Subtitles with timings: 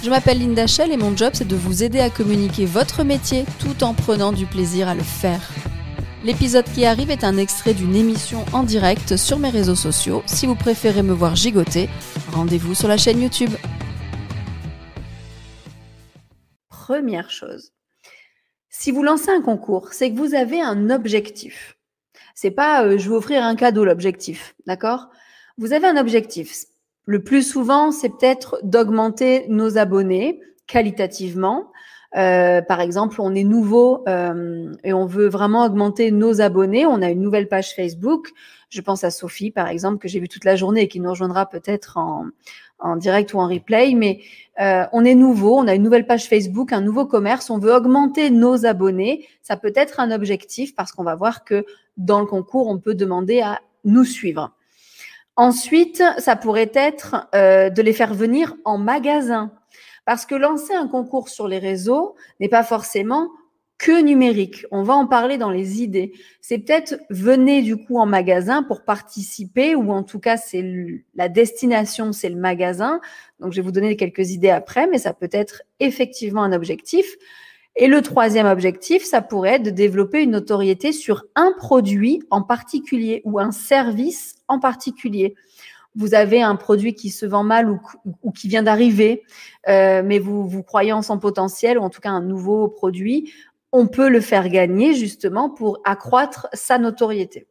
[0.00, 3.44] Je m'appelle Linda Shell et mon job c'est de vous aider à communiquer votre métier
[3.58, 5.40] tout en prenant du plaisir à le faire.
[6.24, 10.22] L'épisode qui arrive est un extrait d'une émission en direct sur mes réseaux sociaux.
[10.26, 11.88] Si vous préférez me voir gigoter,
[12.32, 13.50] rendez-vous sur la chaîne YouTube.
[16.68, 17.72] Première chose,
[18.70, 21.76] si vous lancez un concours, c'est que vous avez un objectif.
[22.36, 25.08] C'est pas euh, je vais offrir un cadeau l'objectif, d'accord?
[25.56, 26.54] Vous avez un objectif.
[27.08, 31.72] Le plus souvent, c'est peut-être d'augmenter nos abonnés qualitativement.
[32.18, 36.84] Euh, par exemple, on est nouveau euh, et on veut vraiment augmenter nos abonnés.
[36.84, 38.28] On a une nouvelle page Facebook.
[38.68, 41.08] Je pense à Sophie, par exemple, que j'ai vu toute la journée et qui nous
[41.08, 42.26] rejoindra peut-être en,
[42.78, 43.94] en direct ou en replay.
[43.94, 44.20] Mais
[44.60, 47.48] euh, on est nouveau, on a une nouvelle page Facebook, un nouveau commerce.
[47.48, 49.26] On veut augmenter nos abonnés.
[49.40, 51.64] Ça peut être un objectif parce qu'on va voir que
[51.96, 54.52] dans le concours, on peut demander à nous suivre.
[55.38, 59.52] Ensuite, ça pourrait être euh, de les faire venir en magasin.
[60.04, 63.28] Parce que lancer un concours sur les réseaux n'est pas forcément
[63.78, 64.66] que numérique.
[64.72, 66.10] On va en parler dans les idées.
[66.40, 70.64] C'est peut-être venez du coup en magasin pour participer ou en tout cas c'est
[71.14, 73.00] la destination, c'est le magasin.
[73.38, 77.14] Donc je vais vous donner quelques idées après, mais ça peut être effectivement un objectif.
[77.80, 82.42] Et le troisième objectif, ça pourrait être de développer une notoriété sur un produit en
[82.42, 85.36] particulier ou un service en particulier.
[85.94, 89.22] Vous avez un produit qui se vend mal ou, qui vient d'arriver,
[89.68, 93.32] euh, mais vous, croyez en son potentiel, ou en tout cas un nouveau produit,
[93.70, 97.46] on peut le faire gagner justement pour accroître sa notoriété.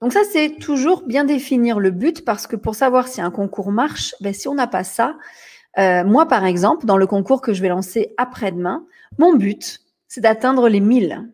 [0.00, 3.70] Donc ça, c'est toujours bien définir le but parce que pour savoir si un concours
[3.70, 5.14] marche, ben, si on n'a pas ça,
[5.78, 8.84] euh, moi, par exemple, dans le concours que je vais lancer après-demain,
[9.18, 11.30] mon but, c'est d'atteindre les 1000.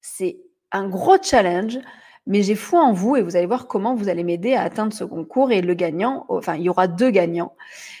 [0.00, 0.38] C'est
[0.70, 1.78] un gros challenge,
[2.26, 4.92] mais j'ai foi en vous et vous allez voir comment vous allez m'aider à atteindre
[4.92, 7.54] ce concours et le gagnant, enfin, il y aura deux gagnants.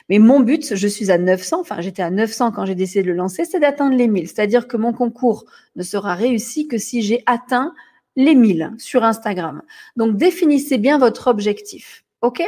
[0.08, 3.08] Mais mon but, je suis à 900, enfin, j'étais à 900 quand j'ai décidé de
[3.08, 4.28] le lancer, c'est d'atteindre les 1000.
[4.28, 5.44] C'est-à-dire que mon concours
[5.76, 7.74] ne sera réussi que si j'ai atteint
[8.16, 9.62] les 1000 sur Instagram.
[9.96, 12.04] Donc, définissez bien votre objectif.
[12.22, 12.42] OK?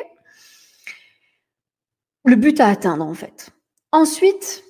[2.27, 3.51] Le but à atteindre en fait.
[3.93, 4.65] Ensuite,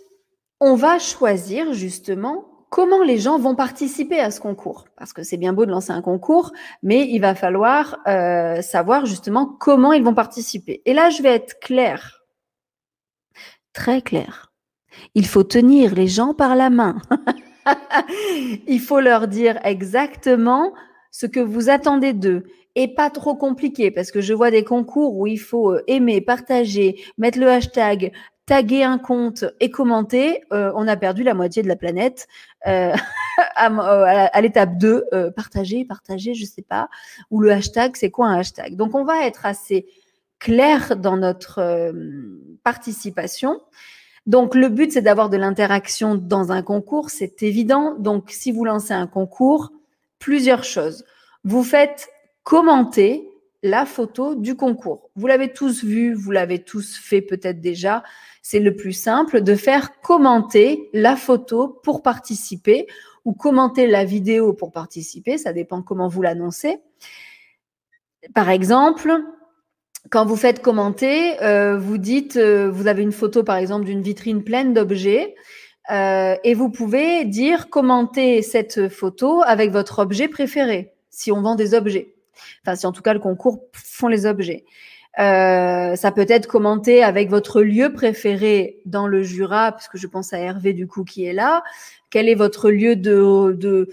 [0.60, 4.86] on va choisir justement comment les gens vont participer à ce concours.
[4.96, 6.52] Parce que c'est bien beau de lancer un concours,
[6.82, 10.82] mais il va falloir euh, savoir justement comment ils vont participer.
[10.84, 12.22] Et là, je vais être claire,
[13.72, 14.52] très claire.
[15.14, 16.96] Il faut tenir les gens par la main.
[18.66, 20.72] il faut leur dire exactement
[21.10, 22.44] ce que vous attendez d'eux
[22.76, 26.20] et pas trop compliqué parce que je vois des concours où il faut euh, aimer,
[26.20, 28.12] partager, mettre le hashtag,
[28.44, 30.42] taguer un compte et commenter.
[30.52, 32.28] Euh, on a perdu la moitié de la planète
[32.66, 32.94] euh,
[33.56, 36.88] à, l'étape 2, partager, partager, je sais pas.
[37.30, 38.76] Ou le hashtag, c'est quoi un hashtag?
[38.76, 39.86] Donc on va être assez
[40.38, 41.92] clair dans notre
[42.62, 43.58] participation.
[44.26, 47.94] Donc le but, c'est d'avoir de l'interaction dans un concours, c'est évident.
[47.98, 49.72] Donc si vous lancez un concours,
[50.18, 51.04] plusieurs choses.
[51.44, 52.08] Vous faites
[52.46, 53.28] commenter
[53.64, 55.10] la photo du concours.
[55.16, 58.04] Vous l'avez tous vu, vous l'avez tous fait peut-être déjà.
[58.40, 62.86] C'est le plus simple de faire commenter la photo pour participer
[63.24, 65.38] ou commenter la vidéo pour participer.
[65.38, 66.78] Ça dépend comment vous l'annoncez.
[68.32, 69.12] Par exemple,
[70.10, 74.02] quand vous faites commenter, euh, vous dites, euh, vous avez une photo par exemple d'une
[74.02, 75.34] vitrine pleine d'objets.
[75.90, 81.56] Euh, et vous pouvez dire commenter cette photo avec votre objet préféré, si on vend
[81.56, 82.15] des objets.
[82.62, 84.64] Enfin, si en tout cas le concours font les objets.
[85.18, 90.06] Euh, ça peut être commenté avec votre lieu préféré dans le Jura, parce que je
[90.06, 91.62] pense à Hervé du coup qui est là.
[92.10, 93.88] Quel est votre lieu de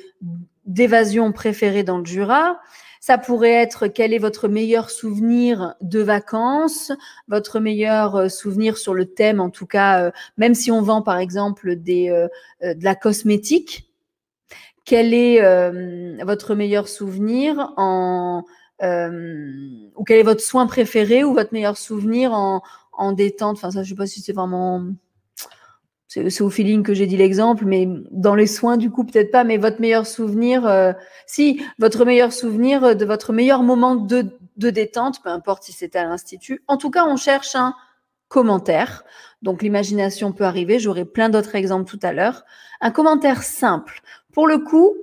[0.66, 2.60] d'évasion préféré dans le Jura?
[3.00, 6.92] Ça pourrait être quel est votre meilleur souvenir de vacances,
[7.28, 11.02] votre meilleur euh, souvenir sur le thème, en tout cas, euh, même si on vend
[11.02, 12.10] par exemple des
[12.62, 13.93] de la cosmétique,
[14.86, 18.44] quel est euh, votre meilleur souvenir en
[18.82, 23.58] euh, ou quel est votre soin préféré ou votre meilleur souvenir en, en détente?
[23.58, 24.84] Enfin, ça, je sais pas si c'est vraiment
[26.08, 29.44] c'est au feeling que j'ai dit l'exemple, mais dans les soins, du coup, peut-être pas,
[29.44, 30.94] mais votre meilleur souvenir, euh,
[31.26, 34.28] si, votre meilleur souvenir de votre meilleur moment de,
[34.58, 36.62] de détente, peu importe si c'était à l'Institut.
[36.68, 37.74] En tout cas, on cherche un
[38.28, 39.04] commentaire.
[39.42, 42.44] Donc l'imagination peut arriver, j'aurai plein d'autres exemples tout à l'heure.
[42.82, 44.02] Un commentaire simple.
[44.34, 44.96] Pour le coup,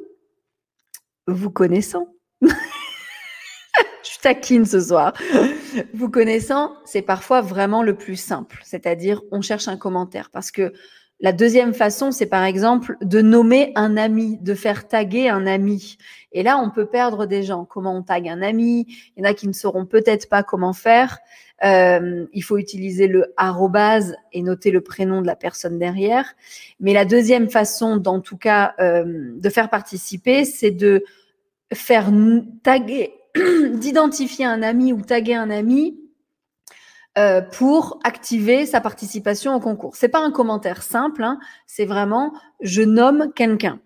[1.28, 2.08] vous connaissant,
[2.42, 2.48] je
[4.20, 5.12] taquine ce soir.
[5.94, 8.60] Vous connaissant, c'est parfois vraiment le plus simple.
[8.64, 10.72] C'est-à-dire, on cherche un commentaire parce que
[11.20, 15.98] la deuxième façon, c'est par exemple de nommer un ami, de faire taguer un ami.
[16.32, 17.66] Et là, on peut perdre des gens.
[17.66, 18.86] Comment on tague un ami?
[19.16, 21.18] Il y en a qui ne sauront peut-être pas comment faire.
[21.62, 26.34] Euh, il faut utiliser le arrobase et noter le prénom de la personne derrière.
[26.78, 29.04] Mais la deuxième façon, dans tout cas, euh,
[29.38, 31.04] de faire participer, c'est de
[31.70, 32.10] faire
[32.62, 33.12] taguer,
[33.74, 35.98] d'identifier un ami ou taguer un ami
[37.18, 39.96] euh, pour activer sa participation au concours.
[39.96, 43.80] C'est pas un commentaire simple, hein, c'est vraiment je nomme quelqu'un.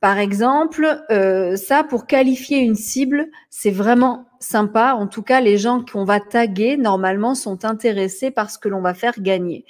[0.00, 4.92] Par exemple, euh, ça pour qualifier une cible, c'est vraiment sympa.
[4.92, 8.80] En tout cas, les gens qu'on va taguer normalement sont intéressés par ce que l'on
[8.80, 9.64] va faire gagner.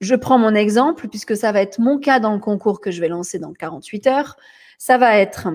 [0.00, 3.00] Je prends mon exemple puisque ça va être mon cas dans le concours que je
[3.00, 4.36] vais lancer dans 48 heures.
[4.76, 5.48] Ça va être,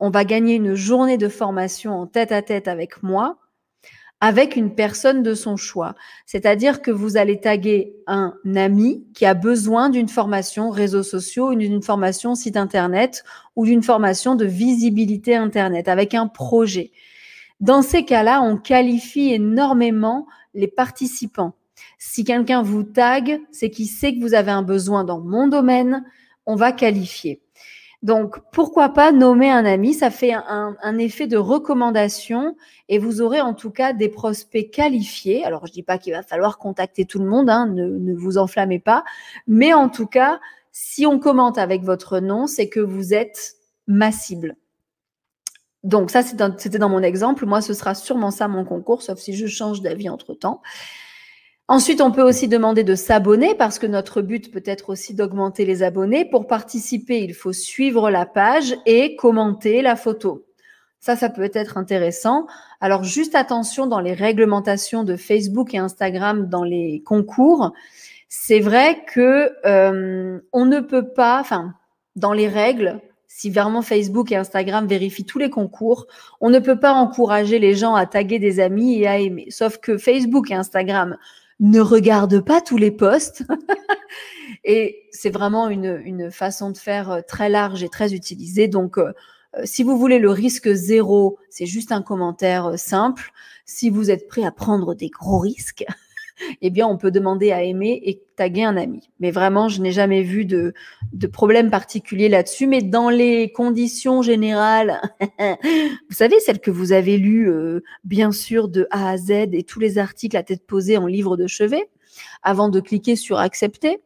[0.00, 3.38] on va gagner une journée de formation en tête à tête avec moi
[4.20, 5.94] avec une personne de son choix.
[6.26, 11.82] C'est-à-dire que vous allez taguer un ami qui a besoin d'une formation réseaux sociaux, d'une
[11.82, 13.22] formation site internet
[13.54, 16.90] ou d'une formation de visibilité internet avec un projet.
[17.60, 21.54] Dans ces cas-là, on qualifie énormément les participants.
[21.98, 26.04] Si quelqu'un vous tague, c'est qu'il sait que vous avez un besoin dans mon domaine,
[26.46, 27.40] on va qualifier.
[28.02, 29.92] Donc, pourquoi pas nommer un ami?
[29.92, 32.56] Ça fait un, effet de recommandation
[32.88, 35.44] et vous aurez en tout cas des prospects qualifiés.
[35.44, 38.78] Alors, je dis pas qu'il va falloir contacter tout le monde, hein, ne, vous enflammez
[38.78, 39.04] pas.
[39.48, 40.38] Mais en tout cas,
[40.70, 43.56] si on commente avec votre nom, c'est que vous êtes
[43.88, 44.56] ma cible.
[45.82, 47.46] Donc, ça, c'était dans mon exemple.
[47.46, 50.62] Moi, ce sera sûrement ça mon concours, sauf si je change d'avis entre-temps.
[51.70, 55.66] Ensuite, on peut aussi demander de s'abonner parce que notre but peut être aussi d'augmenter
[55.66, 56.24] les abonnés.
[56.24, 60.46] Pour participer, il faut suivre la page et commenter la photo.
[60.98, 62.46] Ça, ça peut être intéressant.
[62.80, 67.74] Alors, juste attention dans les réglementations de Facebook et Instagram dans les concours.
[68.30, 71.74] C'est vrai que euh, on ne peut pas, enfin,
[72.16, 76.06] dans les règles, si vraiment Facebook et Instagram vérifient tous les concours,
[76.40, 79.46] on ne peut pas encourager les gens à taguer des amis et à aimer.
[79.50, 81.18] Sauf que Facebook et Instagram
[81.60, 83.44] ne regarde pas tous les posts.
[84.64, 88.68] et c'est vraiment une, une, façon de faire euh, très large et très utilisée.
[88.68, 89.12] Donc, euh,
[89.56, 93.32] euh, si vous voulez le risque zéro, c'est juste un commentaire simple.
[93.64, 95.84] Si vous êtes prêt à prendre des gros risques,
[96.62, 99.10] eh bien, on peut demander à aimer et taguer un ami.
[99.20, 100.72] Mais vraiment, je n'ai jamais vu de,
[101.32, 102.66] problème particulier là-dessus.
[102.66, 105.00] Mais dans les conditions générales,
[105.40, 109.64] vous savez, celles que vous avez lues, euh, bien sûr, de A à Z et
[109.64, 111.88] tous les articles à tête posée en livre de chevet,
[112.42, 114.00] avant de cliquer sur accepter,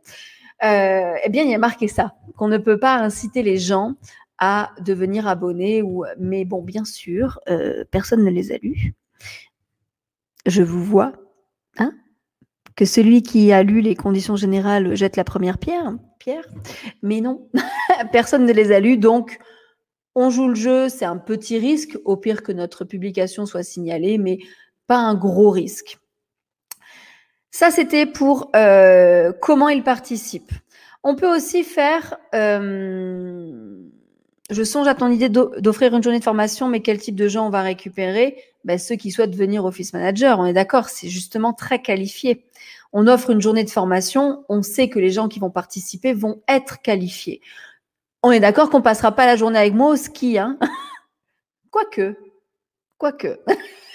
[0.65, 3.95] euh, eh bien, il y a marqué ça, qu'on ne peut pas inciter les gens
[4.39, 5.83] à devenir abonnés.
[6.19, 8.95] Mais bon, bien sûr, euh, personne ne les a lus.
[10.47, 11.13] Je vous vois.
[11.79, 11.93] Hein?
[12.77, 15.93] Que celui qui a lu les conditions générales jette la première pierre.
[16.19, 16.47] Pierre,
[17.03, 17.49] mais non,
[18.13, 19.39] personne ne les a lues, donc
[20.15, 24.19] on joue le jeu, c'est un petit risque, au pire que notre publication soit signalée,
[24.19, 24.39] mais
[24.87, 25.99] pas un gros risque.
[27.51, 30.53] Ça, c'était pour euh, comment il participe.
[31.03, 33.77] On peut aussi faire, euh,
[34.53, 37.47] je songe à ton idée d'offrir une journée de formation, mais quel type de gens
[37.47, 38.37] on va récupérer?
[38.65, 42.45] Ben, Ceux qui souhaitent devenir office manager, on est d'accord, c'est justement très qualifié
[42.93, 46.43] on offre une journée de formation, on sait que les gens qui vont participer vont
[46.47, 47.41] être qualifiés.
[48.23, 50.59] On est d'accord qu'on passera pas la journée avec moi au ski, hein?
[51.71, 52.15] Quoique,
[52.99, 53.41] quoique.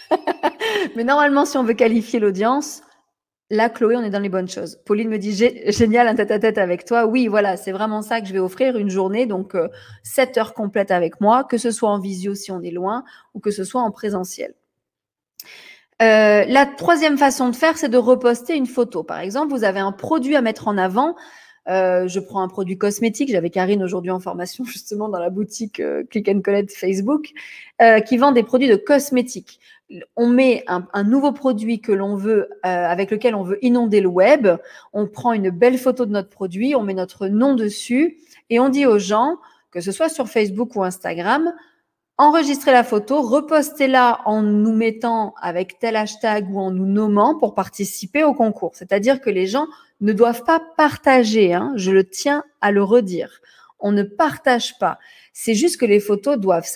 [0.96, 2.82] Mais normalement, si on veut qualifier l'audience,
[3.50, 4.80] là, Chloé, on est dans les bonnes choses.
[4.86, 7.06] Pauline me dit génial, un tête-à-tête avec toi.
[7.06, 9.70] Oui, voilà, c'est vraiment ça que je vais offrir, une journée, donc euh,
[10.04, 13.40] 7 heures complètes avec moi, que ce soit en visio si on est loin ou
[13.40, 14.54] que ce soit en présentiel.
[16.02, 19.04] Euh, la troisième façon de faire, c'est de reposter une photo.
[19.04, 21.16] Par exemple, vous avez un produit à mettre en avant.
[21.68, 23.30] Euh, je prends un produit cosmétique.
[23.30, 27.32] J'avais Karine aujourd'hui en formation justement dans la boutique euh, Click and Collect Facebook
[28.06, 29.60] qui vend des produits de cosmétiques.
[30.16, 34.48] On met un, nouveau produit que l'on veut, avec lequel on veut inonder le web.
[34.92, 38.18] On prend une belle photo de notre produit, on met notre nom dessus
[38.50, 39.38] et on dit aux gens,
[39.72, 41.54] que ce soit sur Facebook ou Instagram,
[42.18, 47.54] enregistrer la photo, reposter-la en nous mettant avec tel hashtag ou en nous nommant pour
[47.54, 48.72] participer au concours.
[48.74, 49.68] C'est-à-dire que les gens
[50.02, 53.42] ne doivent pas partager, hein, je le tiens à le redire.
[53.80, 54.98] On ne partage pas.
[55.34, 56.68] C'est juste que les photos doivent,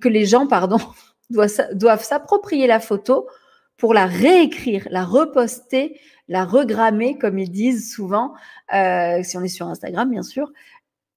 [0.00, 0.80] que les gens, pardon,
[1.30, 3.28] doivent s'approprier la photo
[3.76, 8.34] pour la réécrire, la reposter, la regrammer, comme ils disent souvent,
[8.74, 10.52] euh, si on est sur Instagram, bien sûr.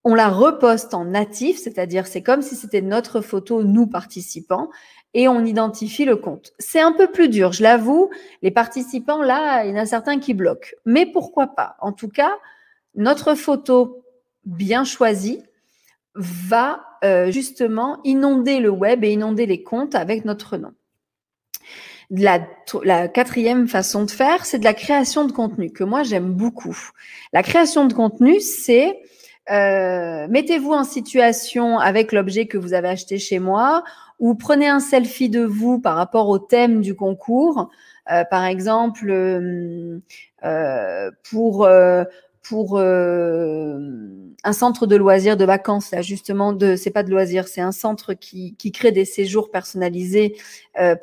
[0.04, 4.70] On la reposte en natif, c'est-à-dire c'est comme si c'était notre photo, nous participants,
[5.14, 6.54] et on identifie le compte.
[6.58, 8.10] C'est un peu plus dur, je l'avoue.
[8.42, 10.70] Les participants, là, il y en a certains qui bloquent.
[10.86, 11.76] Mais pourquoi pas?
[11.82, 12.32] En tout cas,
[12.96, 14.06] notre photo
[14.46, 15.44] bien choisie
[16.16, 20.72] va euh, justement inonder le web et inonder les comptes avec notre nom.
[22.10, 22.42] La,
[22.84, 26.78] la, quatrième façon de faire, c'est de la création de contenu, que moi j'aime beaucoup.
[27.32, 29.00] La création de contenu, c'est
[29.50, 33.84] euh, mettez-vous en situation avec l'objet que vous avez acheté chez moi
[34.20, 37.70] ou prenez un selfie de vous par rapport au thème du concours.
[38.12, 40.00] Euh, par exemple, euh,
[41.30, 41.68] pour
[42.42, 47.62] pour un centre de loisirs de vacances là justement de c'est pas de loisirs c'est
[47.62, 50.36] un centre qui, qui crée des séjours personnalisés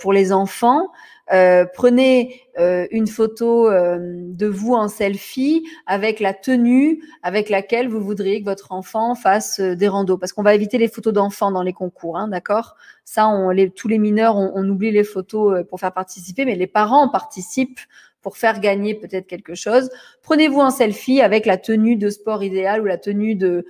[0.01, 0.89] pour les enfants
[1.33, 7.89] euh, prenez euh, une photo euh, de vous en selfie avec la tenue avec laquelle
[7.89, 10.17] vous voudriez que votre enfant fasse des randos.
[10.17, 12.77] Parce qu'on va éviter les photos d'enfants dans les concours, hein, d'accord?
[13.05, 16.57] Ça, on, les, tous les mineurs, on, on, oublie les photos pour faire participer, mais
[16.57, 17.81] les parents participent
[18.29, 19.89] pour faire gagner peut-être quelque chose.
[20.21, 23.65] Prenez-vous en selfie avec la tenue de sport idéale ou la tenue de,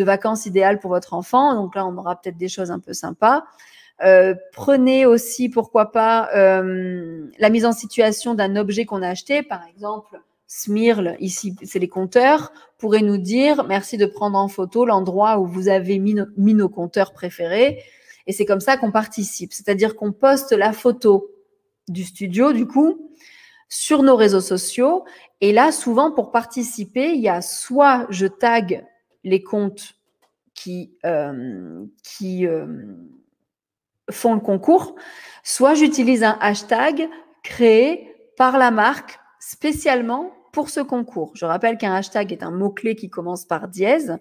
[0.00, 1.54] vacances idéale pour votre enfant.
[1.54, 3.44] Donc là, on aura peut-être des choses un peu sympas.
[4.04, 9.42] Euh, prenez aussi, pourquoi pas, euh, la mise en situation d'un objet qu'on a acheté.
[9.42, 14.84] Par exemple, Smirl, ici, c'est les compteurs, pourrait nous dire merci de prendre en photo
[14.84, 17.82] l'endroit où vous avez mis, nos compteurs préférés.
[18.26, 19.54] Et c'est comme ça qu'on participe.
[19.54, 21.30] C'est-à-dire qu'on poste la photo
[21.88, 23.08] du studio, du coup,
[23.72, 25.06] sur nos réseaux sociaux.
[25.40, 28.84] Et là, souvent, pour participer, il y a soit je tag
[29.24, 29.94] les comptes
[30.52, 32.46] qui, euh, qui
[34.10, 34.94] font le concours,
[35.42, 37.08] soit j'utilise un hashtag
[37.42, 41.32] créé par la marque spécialement pour ce concours.
[41.34, 44.18] Je rappelle qu'un hashtag est un mot-clé qui commence par dièse.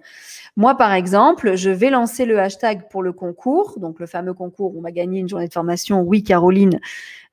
[0.55, 4.73] Moi, par exemple, je vais lancer le hashtag pour le concours, donc le fameux concours
[4.73, 6.01] où on va gagner une journée de formation.
[6.01, 6.79] Oui, Caroline,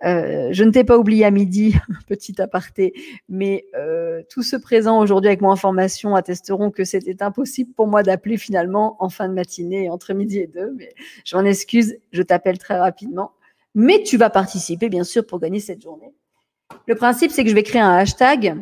[0.04, 1.76] euh, je ne t'ai pas oublié à midi,
[2.08, 2.92] petit aparté,
[3.28, 7.86] mais euh, tous ceux présents aujourd'hui avec moi en formation attesteront que c'était impossible pour
[7.86, 10.92] moi d'appeler finalement en fin de matinée, entre midi et deux, mais
[11.24, 13.32] je m'en excuse, je t'appelle très rapidement.
[13.76, 16.12] Mais tu vas participer, bien sûr, pour gagner cette journée.
[16.86, 18.56] Le principe, c'est que je vais créer un hashtag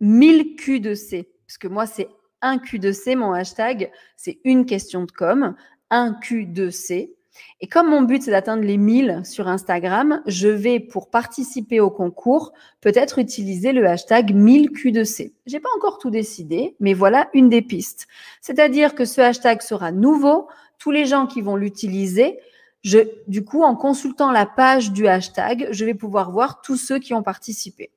[0.00, 1.30] 1000 Q de C.
[1.46, 2.08] Parce que moi, c'est
[2.42, 5.54] un Q de C, mon hashtag, c'est une question de com,
[5.90, 7.14] un Q de C.
[7.60, 11.90] Et comme mon but, c'est d'atteindre les 1000 sur Instagram, je vais, pour participer au
[11.90, 15.32] concours, peut-être utiliser le hashtag 1000Q2C.
[15.46, 18.08] J'ai pas encore tout décidé, mais voilà une des pistes.
[18.40, 20.48] C'est-à-dire que ce hashtag sera nouveau.
[20.78, 22.38] Tous les gens qui vont l'utiliser,
[22.82, 26.98] je, du coup, en consultant la page du hashtag, je vais pouvoir voir tous ceux
[26.98, 27.90] qui ont participé.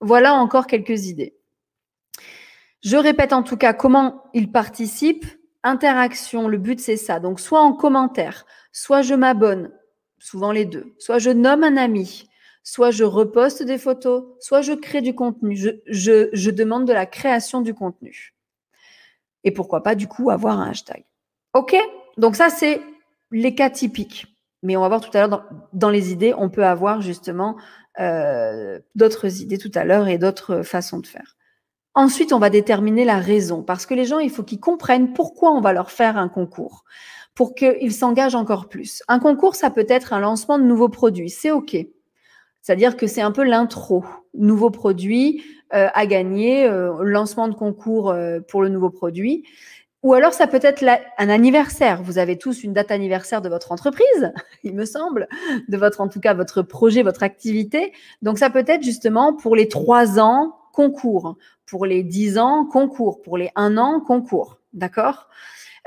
[0.00, 1.34] Voilà encore quelques idées.
[2.82, 5.26] Je répète en tout cas comment ils participent.
[5.62, 7.20] Interaction, le but c'est ça.
[7.20, 9.70] Donc soit en commentaire, soit je m'abonne,
[10.18, 12.28] souvent les deux, soit je nomme un ami,
[12.64, 15.56] soit je reposte des photos, soit je crée du contenu.
[15.86, 18.34] Je, demande de la création du contenu.
[19.44, 21.04] Et pourquoi pas du coup avoir un hashtag.
[21.54, 21.76] OK?
[22.16, 22.80] Donc ça c'est
[23.30, 24.26] les cas typiques.
[24.64, 27.56] Mais on va voir tout à l'heure dans, dans, les idées, on peut avoir justement
[27.98, 31.36] euh, d'autres idées tout à l'heure et d'autres façons de faire.
[31.94, 35.52] Ensuite, on va déterminer la raison, parce que les gens, il faut qu'ils comprennent pourquoi
[35.52, 36.84] on va leur faire un concours,
[37.34, 39.02] pour qu'ils s'engagent encore plus.
[39.08, 41.76] Un concours, ça peut être un lancement de nouveaux produits, c'est OK.
[42.62, 44.04] C'est-à-dire que c'est un peu l'intro.
[44.34, 45.42] Nouveau produit
[45.74, 49.44] euh, à gagner, euh, lancement de concours euh, pour le nouveau produit.
[50.02, 50.84] Ou alors, ça peut être
[51.18, 52.02] un anniversaire.
[52.02, 54.32] Vous avez tous une date anniversaire de votre entreprise,
[54.64, 55.28] il me semble,
[55.68, 57.92] de votre, en tout cas, votre projet, votre activité.
[58.20, 61.36] Donc, ça peut être justement pour les trois ans, concours.
[61.72, 63.22] Pour les dix ans, concours.
[63.22, 64.58] Pour les un an, concours.
[64.74, 65.30] D'accord?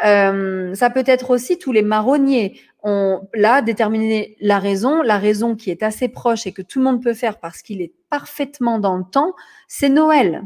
[0.04, 2.60] Euh, Ça peut être aussi tous les marronniers.
[2.82, 6.86] On, là, déterminer la raison, la raison qui est assez proche et que tout le
[6.86, 9.36] monde peut faire parce qu'il est parfaitement dans le temps,
[9.68, 10.42] c'est Noël.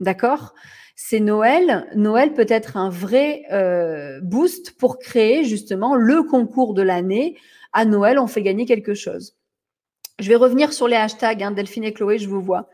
[0.00, 0.54] D'accord?
[0.96, 1.86] C'est Noël.
[1.94, 7.36] Noël peut être un vrai euh, boost pour créer justement le concours de l'année.
[7.74, 9.36] À Noël, on fait gagner quelque chose.
[10.20, 12.70] Je vais revenir sur les hashtags, hein, Delphine et Chloé, je vous vois.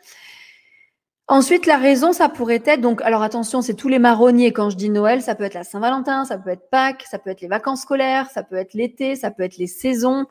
[1.28, 4.52] Ensuite, la raison, ça pourrait être, donc, alors attention, c'est tous les marronniers.
[4.52, 7.30] Quand je dis Noël, ça peut être la Saint-Valentin, ça peut être Pâques, ça peut
[7.30, 10.26] être les vacances scolaires, ça peut être l'été, ça peut être les saisons.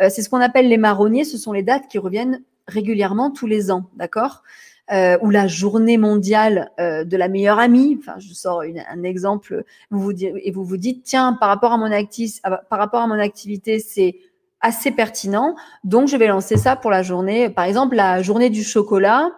[0.00, 1.24] Euh, c'est ce qu'on appelle les marronniers.
[1.24, 4.42] Ce sont les dates qui reviennent régulièrement tous les ans, d'accord?
[4.90, 7.98] Euh, ou la journée mondiale euh, de la meilleure amie.
[8.00, 9.64] Enfin, je sors un exemple.
[9.90, 12.40] Vous vous dites, et vous vous dites, tiens, par rapport à mon activité,
[12.70, 14.16] par rapport à mon activité, c'est
[14.62, 15.56] assez pertinent.
[15.84, 19.28] Donc, je vais lancer ça pour la journée, par exemple, la journée du chocolat.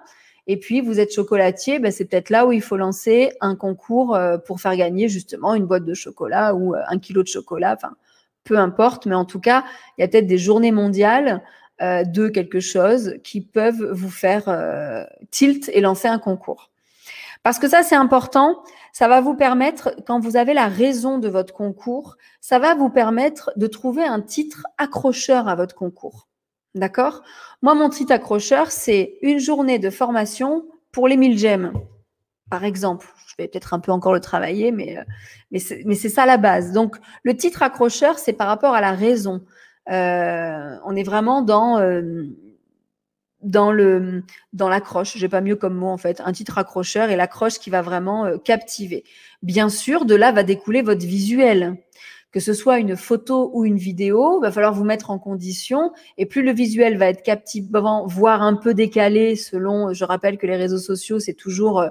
[0.47, 4.15] Et puis, vous êtes chocolatier, ben, c'est peut-être là où il faut lancer un concours
[4.15, 7.75] euh, pour faire gagner justement une boîte de chocolat ou euh, un kilo de chocolat.
[7.77, 7.95] Enfin,
[8.45, 9.65] peu importe, mais en tout cas,
[9.97, 11.43] il y a peut-être des journées mondiales
[11.83, 16.71] euh, de quelque chose qui peuvent vous faire tilt et lancer un concours.
[17.43, 18.63] Parce que ça, c'est important.
[18.93, 22.91] Ça va vous permettre, quand vous avez la raison de votre concours, ça va vous
[22.91, 26.30] permettre de trouver un titre accrocheur à votre concours.
[26.75, 27.23] D'accord?
[27.63, 31.73] Moi, mon titre accrocheur, c'est une journée de formation pour les 1000 gemmes,
[32.49, 33.07] par exemple.
[33.27, 35.03] Je vais peut-être un peu encore le travailler, mais, euh,
[35.51, 36.73] mais c'est ça la base.
[36.73, 39.43] Donc, le titre accrocheur, c'est par rapport à la raison.
[39.91, 42.27] Euh, on est vraiment dans, euh,
[43.43, 45.17] dans le dans l'accroche.
[45.17, 46.21] J'ai pas mieux comme mot en fait.
[46.25, 49.05] Un titre accrocheur et l'accroche qui va vraiment euh, captiver.
[49.43, 51.77] Bien sûr, de là va découler votre visuel.
[52.33, 55.93] Que ce soit une photo ou une vidéo, va falloir vous mettre en condition.
[56.17, 59.93] Et plus le visuel va être captivant, voire un peu décalé, selon.
[59.93, 61.89] Je rappelle que les réseaux sociaux, c'est toujours euh,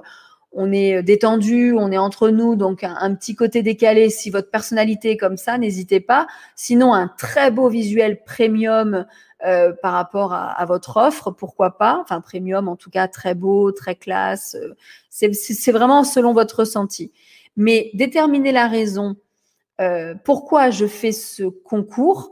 [0.52, 4.10] on est détendu, on est entre nous, donc un, petit côté décalé.
[4.10, 6.26] Si votre personnalité est comme ça, n'hésitez pas.
[6.56, 9.06] Sinon, un très beau visuel premium
[9.46, 13.70] euh, par rapport à, votre offre, pourquoi pas Enfin, premium, en tout cas, très beau,
[13.70, 14.56] très classe.
[14.56, 14.74] Euh,
[15.08, 17.12] c'est vraiment selon votre ressenti.
[17.56, 19.16] Mais déterminer la raison
[19.80, 22.30] euh, pourquoi je fais ce concours?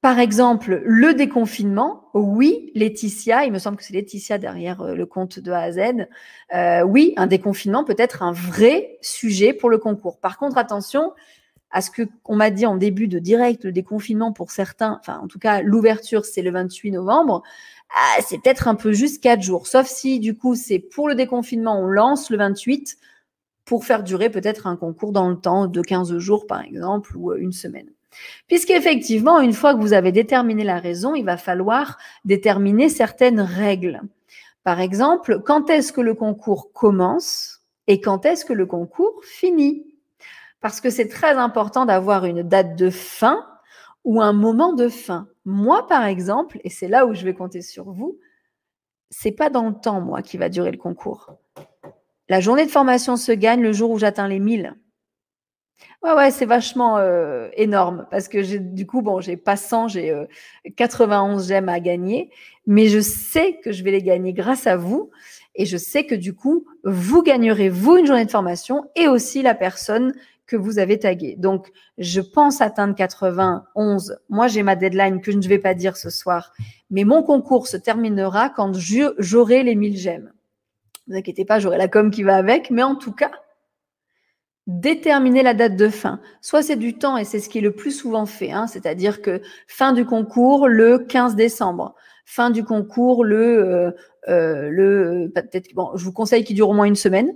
[0.00, 2.04] Par exemple, le déconfinement.
[2.14, 6.06] Oui, Laetitia, il me semble que c'est Laetitia derrière le compte de A à Z.
[6.86, 10.18] oui, un déconfinement peut être un vrai sujet pour le concours.
[10.20, 11.12] Par contre, attention,
[11.70, 15.20] à ce que on m'a dit en début de direct, le déconfinement pour certains, enfin
[15.22, 17.42] en tout cas l'ouverture c'est le 28 novembre,
[17.94, 19.66] ah, c'est peut-être un peu juste quatre jours.
[19.66, 22.98] Sauf si du coup c'est pour le déconfinement, on lance le 28
[23.68, 27.32] pour faire durer peut-être un concours dans le temps de 15 jours par exemple ou
[27.32, 27.90] euh, une semaine.
[28.46, 34.00] Puisqu'effectivement, une fois que vous avez déterminé la raison, il va falloir déterminer certaines règles.
[34.64, 39.84] Par exemple, quand est-ce que le concours commence et quand est-ce que le concours finit?
[40.62, 43.46] Parce que c'est très important d'avoir une date de fin
[44.04, 45.28] ou un moment de fin.
[45.44, 48.18] Moi, par exemple, et c'est là où je vais compter sur vous,
[49.10, 51.34] c'est pas dans le temps, moi, qui va durer le concours.
[52.28, 54.74] La journée de formation se gagne le jour où j'atteins les 1000.
[56.02, 59.88] Ouais, ouais, c'est vachement euh, énorme parce que j'ai, du coup, bon, j'ai pas 100,
[59.88, 60.14] j'ai
[60.76, 62.30] 91 euh, gemmes à gagner,
[62.66, 65.10] mais je sais que je vais les gagner grâce à vous
[65.54, 69.42] et je sais que du coup, vous gagnerez, vous, une journée de formation et aussi
[69.42, 70.12] la personne
[70.46, 71.36] que vous avez tagué.
[71.36, 74.18] Donc, je pense atteindre 91.
[74.28, 76.52] Moi, j'ai ma deadline que je ne vais pas dire ce soir,
[76.90, 78.72] mais mon concours se terminera quand
[79.18, 80.32] j'aurai les 1000 gemmes.
[81.08, 83.30] Vous inquiétez pas, j'aurai la com qui va avec, mais en tout cas,
[84.66, 86.20] déterminer la date de fin.
[86.42, 89.22] Soit c'est du temps et c'est ce qui est le plus souvent fait, hein, c'est-à-dire
[89.22, 91.94] que fin du concours le 15 décembre,
[92.26, 93.90] fin du concours le euh,
[94.28, 97.34] euh, le peut-être bon, je vous conseille qu'il dure au moins une semaine,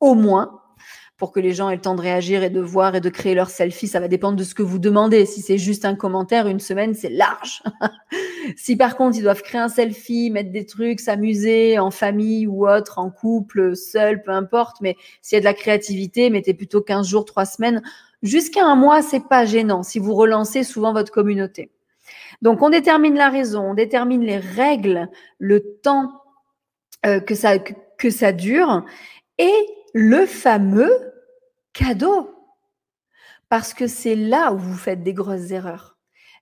[0.00, 0.61] au moins
[1.22, 3.36] pour que les gens aient le temps de réagir et de voir et de créer
[3.36, 3.86] leur selfie.
[3.86, 5.24] Ça va dépendre de ce que vous demandez.
[5.24, 7.62] Si c'est juste un commentaire, une semaine, c'est large.
[8.56, 12.68] si par contre, ils doivent créer un selfie, mettre des trucs, s'amuser en famille ou
[12.68, 16.80] autre, en couple, seul, peu importe, mais s'il y a de la créativité, mettez plutôt
[16.80, 17.82] 15 jours, 3 semaines.
[18.24, 21.70] Jusqu'à un mois, c'est pas gênant si vous relancez souvent votre communauté.
[22.42, 25.08] Donc, on détermine la raison, on détermine les règles,
[25.38, 26.20] le temps
[27.06, 28.84] euh, que, ça, que ça dure
[29.38, 29.54] et
[29.94, 31.11] le fameux
[31.72, 32.34] cadeau.
[33.48, 35.96] Parce que c'est là où vous faites des grosses erreurs.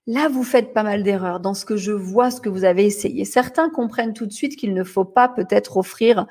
[0.07, 2.85] Là, vous faites pas mal d'erreurs dans ce que je vois, ce que vous avez
[2.85, 3.23] essayé.
[3.23, 6.25] Certains comprennent tout de suite qu'il ne faut pas peut-être offrir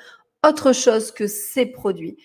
[0.46, 2.16] autre chose que ces produits.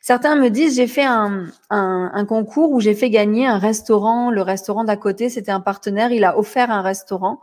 [0.00, 4.30] Certains me disent, j'ai fait un, un, concours où j'ai fait gagner un restaurant.
[4.30, 7.40] Le restaurant d'à côté, c'était un partenaire, il a offert un restaurant.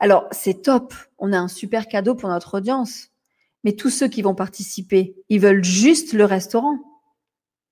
[0.00, 0.92] Alors, c'est top.
[1.18, 3.10] On a un super cadeau pour notre audience.
[3.62, 6.78] Mais tous ceux qui vont participer, ils veulent juste le restaurant.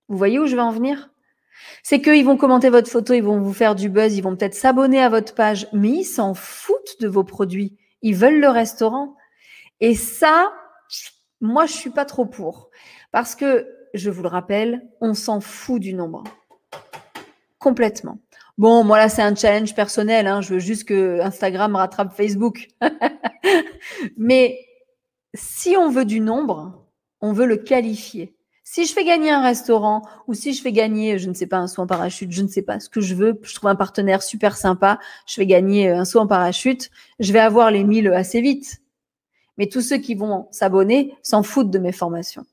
[0.09, 1.09] Vous voyez où je vais en venir?
[1.81, 4.55] C'est qu'ils vont commenter votre photo, ils vont vous faire du buzz, ils vont peut-être
[4.55, 7.77] s'abonner à votre page, mais ils s'en foutent de vos produits.
[8.01, 9.15] Ils veulent le restaurant.
[9.79, 10.51] Et ça,
[11.41, 12.69] moi, je suis pas trop pour.
[13.11, 16.23] Parce que, je vous le rappelle, on s'en fout du nombre.
[17.59, 18.17] Complètement.
[18.57, 20.27] Bon, moi là, c'est un challenge personnel.
[20.27, 20.41] Hein.
[20.41, 22.67] Je veux juste que Instagram rattrape Facebook.
[24.17, 24.59] Mais
[25.33, 26.87] si on veut du nombre,
[27.21, 28.35] on veut le qualifier.
[28.65, 31.57] Si je fais gagner un restaurant ou si je fais gagner, je ne sais pas,
[31.57, 33.75] un saut en parachute, je ne sais pas ce que je veux, je trouve un
[33.75, 38.07] partenaire super sympa, je fais gagner un saut en parachute, je vais avoir les 1000
[38.13, 38.81] assez vite.
[39.57, 42.45] Mais tous ceux qui vont s'abonner s'en foutent de mes formations.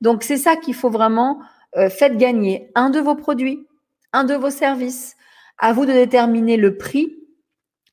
[0.00, 1.38] Donc c'est ça qu'il faut vraiment,
[1.76, 3.66] euh, faites gagner un de vos produits,
[4.14, 5.16] un de vos services.
[5.58, 7.16] À vous de déterminer le prix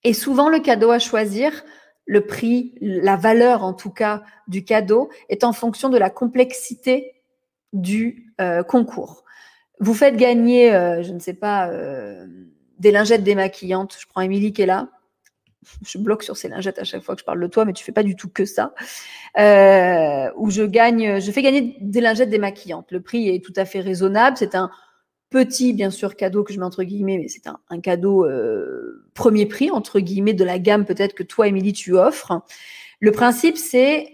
[0.04, 1.64] Et souvent, le cadeau à choisir,
[2.06, 7.15] le prix, la valeur en tout cas du cadeau, est en fonction de la complexité
[7.76, 9.24] du euh, concours.
[9.80, 12.26] Vous faites gagner, euh, je ne sais pas, euh,
[12.80, 13.98] des lingettes démaquillantes.
[14.00, 14.90] Je prends Émilie qui est là.
[15.86, 17.84] Je bloque sur ces lingettes à chaque fois que je parle de toi, mais tu
[17.84, 18.76] fais pas du tout que ça.
[19.36, 22.92] Où je gagne, je fais gagner des lingettes démaquillantes.
[22.92, 24.38] Le prix est tout à fait raisonnable.
[24.38, 24.70] C'est un
[25.32, 28.28] petit, bien sûr, cadeau que je mets entre guillemets, mais c'est un, cadeau
[29.16, 32.44] premier prix entre guillemets de la gamme peut-être que toi, Émilie, tu offres.
[33.00, 34.12] Le principe, c'est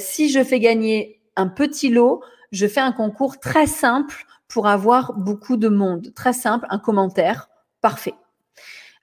[0.00, 2.20] si je fais gagner un petit lot,
[2.52, 6.12] je fais un concours très simple pour avoir beaucoup de monde.
[6.14, 7.48] Très simple, un commentaire,
[7.80, 8.14] parfait.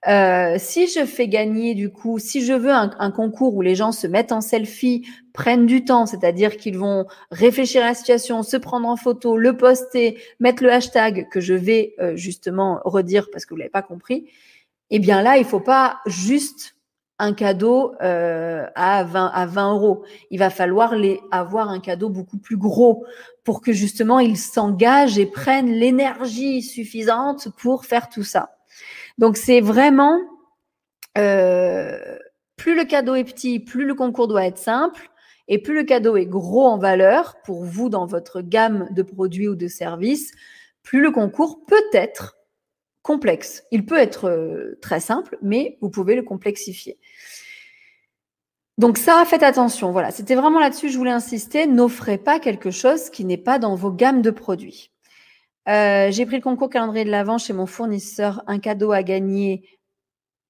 [0.07, 3.91] Euh, si je fais gagner, du coup, si je veux un, concours où les gens
[3.91, 8.57] se mettent en selfie, prennent du temps, c'est-à-dire qu'ils vont réfléchir à la situation, se
[8.57, 13.45] prendre en photo, le poster, mettre le hashtag que je vais euh, justement redire parce
[13.45, 14.29] que vous l'avez pas compris,
[14.91, 16.76] eh bien là, il faut pas juste
[17.19, 20.03] un cadeau euh, à 20 à 20 euros.
[20.29, 23.05] Il va falloir les avoir un cadeau beaucoup plus gros
[23.43, 28.57] pour que justement ils s'engagent et prennent l'énergie suffisante pour faire tout ça.
[29.17, 30.19] Donc c'est vraiment
[31.17, 32.17] euh,
[32.55, 35.09] plus le cadeau est petit, plus le concours doit être simple.
[35.47, 39.47] Et plus le cadeau est gros en valeur pour vous dans votre gamme de produits
[39.47, 40.33] ou de services,
[40.83, 42.36] plus le concours peut être
[43.07, 43.63] complexe.
[43.71, 46.99] Il peut être euh, très simple, mais vous pouvez le complexifier.
[48.77, 49.93] Donc ça, faites attention.
[49.93, 51.67] Voilà, c'était vraiment là-dessus, je voulais insister.
[51.67, 54.91] N'offrez pas quelque chose qui n'est pas dans vos gammes de produits.
[55.69, 59.63] Euh, j'ai pris le concours calendrier de l'Avent chez mon fournisseur, un cadeau à gagner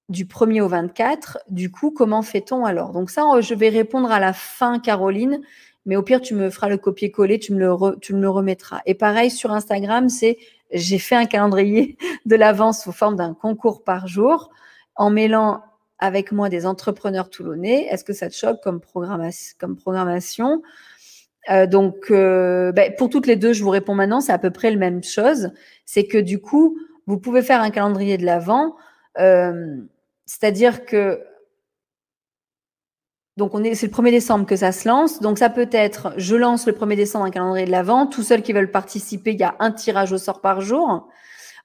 [0.08, 1.38] du 1er au 24.
[1.48, 2.90] Du coup, comment fait-on alors?
[2.90, 5.40] Donc ça, je vais répondre à la fin, Caroline.
[5.88, 8.82] Mais au pire, tu me feras le copier-coller, tu, me le tu le remettras.
[8.84, 10.36] Et pareil, sur Instagram, c'est
[10.70, 11.96] j'ai fait un calendrier
[12.26, 14.50] de l'avance sous forme d'un concours par jour
[14.96, 15.62] en mêlant
[15.98, 17.86] avec moi des entrepreneurs toulonnais.
[17.90, 18.80] Est-ce que ça te choque comme,
[19.58, 20.62] comme programmation?
[21.50, 24.50] Euh, Donc, euh, ben, pour toutes les deux, je vous réponds maintenant, c'est à peu
[24.50, 25.52] près la même chose.
[25.86, 28.76] C'est que du coup, vous pouvez faire un calendrier de l'avant,
[29.18, 29.78] euh,
[30.26, 31.22] c'est-à-dire que
[33.38, 35.20] donc, on est, c'est le 1er décembre que ça se lance.
[35.20, 38.06] Donc, ça peut être, je lance le 1er décembre un calendrier de l'Avent.
[38.06, 41.08] Tous ceux qui veulent participer, il y a un tirage au sort par jour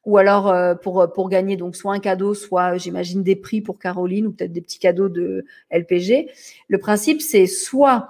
[0.06, 3.62] ou alors euh, pour, euh, pour gagner donc soit un cadeau, soit j'imagine des prix
[3.62, 6.30] pour Caroline ou peut-être des petits cadeaux de LPG.
[6.68, 8.10] Le principe, c'est soit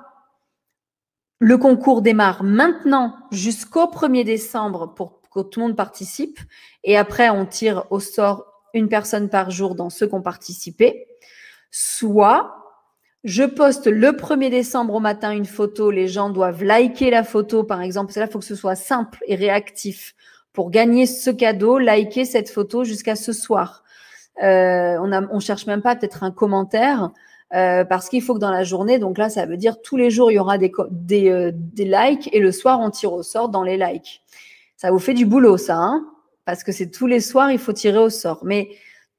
[1.39, 6.39] le concours démarre maintenant jusqu'au 1er décembre pour que tout le monde participe
[6.84, 11.08] et après on tire au sort une personne par jour dans ceux qui ont participé,
[11.69, 12.62] soit
[13.23, 17.63] je poste le 1er décembre au matin une photo, les gens doivent liker la photo
[17.63, 20.13] par exemple, que là, il faut que ce soit simple et réactif
[20.51, 23.83] pour gagner ce cadeau, liker cette photo jusqu'à ce soir.
[24.41, 27.12] Euh, on, a, on cherche même pas peut-être un commentaire
[27.53, 30.09] euh, parce qu'il faut que dans la journée, donc là, ça veut dire tous les
[30.09, 33.23] jours, il y aura des, des, euh, des likes et le soir, on tire au
[33.23, 34.21] sort dans les likes.
[34.75, 36.05] Ça vous fait du boulot, ça, hein?
[36.45, 38.39] Parce que c'est tous les soirs, il faut tirer au sort.
[38.43, 38.69] Mais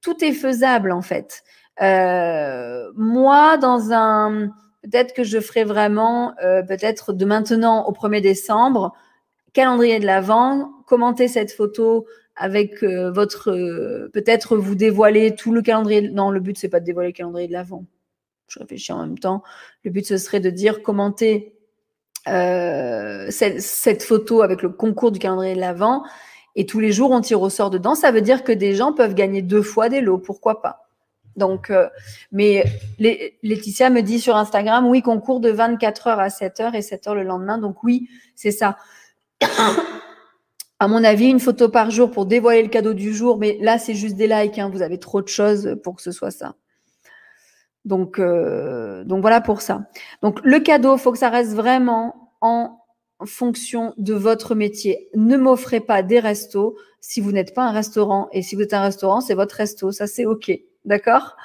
[0.03, 1.43] tout est faisable, en fait.
[1.83, 4.49] Euh, moi, dans un...
[4.83, 8.93] Peut-être que je ferai vraiment, euh, peut-être de maintenant au 1er décembre,
[9.55, 12.07] calendrier de l'Avent, commentez cette photo
[12.37, 16.09] avec euh, votre euh, peut-être vous dévoiler tout le calendrier.
[16.11, 17.85] Non, le but c'est pas de dévoiler le calendrier de l'Avent.
[18.49, 19.43] Je réfléchis en même temps.
[19.85, 21.55] Le but ce serait de dire commentez
[22.29, 26.03] euh, cette, cette, photo avec le concours du calendrier de l'Avent
[26.57, 27.95] et tous les jours on tire au sort dedans.
[27.95, 30.19] Ça veut dire que des gens peuvent gagner deux fois des lots.
[30.19, 30.84] Pourquoi pas?
[31.37, 31.73] Donc,
[32.33, 32.65] mais
[32.99, 37.09] Laetitia me dit sur Instagram, oui, concours de 24 heures à 7 heures et 7
[37.09, 37.59] heures le lendemain.
[37.59, 38.77] Donc oui, c'est ça
[40.85, 43.79] à mon avis, une photo par jour pour dévoiler le cadeau du jour, mais là,
[43.79, 44.59] c'est juste des likes.
[44.59, 46.57] Hein, vous avez trop de choses pour que ce soit ça.
[47.85, 49.87] Donc, euh, donc voilà pour ça.
[50.23, 52.81] Donc le cadeau, faut que ça reste vraiment en
[53.25, 55.09] fonction de votre métier.
[55.15, 58.29] Ne m'offrez pas des restos si vous n'êtes pas un restaurant.
[58.33, 59.93] Et si vous êtes un restaurant, c'est votre resto.
[59.93, 60.51] Ça, c'est OK.
[60.85, 61.37] D'accord?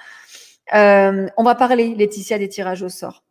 [0.73, 3.23] Euh, On va parler, Laetitia, des tirages au sort.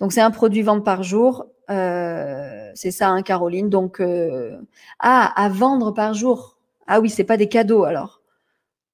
[0.00, 1.46] Donc, c'est un produit vente par jour.
[1.70, 3.68] Euh, c'est ça, hein, Caroline?
[3.68, 4.56] Donc, euh,
[5.00, 6.56] ah, à vendre par jour.
[6.86, 8.22] Ah oui, c'est pas des cadeaux alors.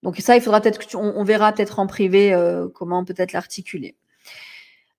[0.02, 2.36] Donc ça, il faudra peut-être on, verra peut-être en privé
[2.74, 3.94] comment peut-être l'articuler.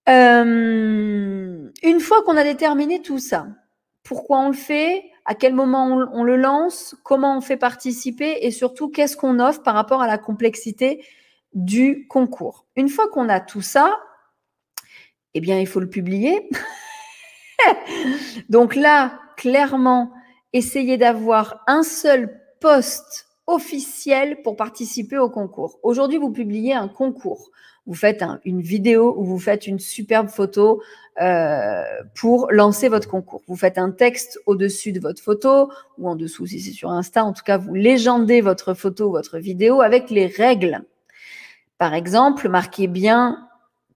[0.08, 3.48] une fois qu'on a déterminé tout ça,
[4.04, 8.46] pourquoi on le fait, à quel moment on le lance, comment on fait participer?
[8.46, 11.04] Et surtout qu'est-ce qu'on offre par rapport à la complexité
[11.54, 12.66] du concours.
[12.76, 14.00] Une fois qu'on a tout ça,
[15.34, 16.50] eh bien, il faut le publier.
[18.50, 20.12] Donc là, clairement,
[20.54, 25.80] essayez d'avoir un seul post officiel pour participer au concours.
[25.84, 27.52] Aujourd'hui, vous publiez un concours.
[27.86, 30.82] Vous faites une vidéo ou vous faites une superbe photo
[31.22, 31.84] euh,
[32.16, 33.42] pour lancer votre concours.
[33.48, 37.26] Vous faites un texte au-dessus de votre photo ou en dessous si c'est sur Insta.
[37.26, 40.86] En tout cas, vous légendez votre photo ou votre vidéo avec les règles.
[41.84, 43.46] Par exemple, marquez bien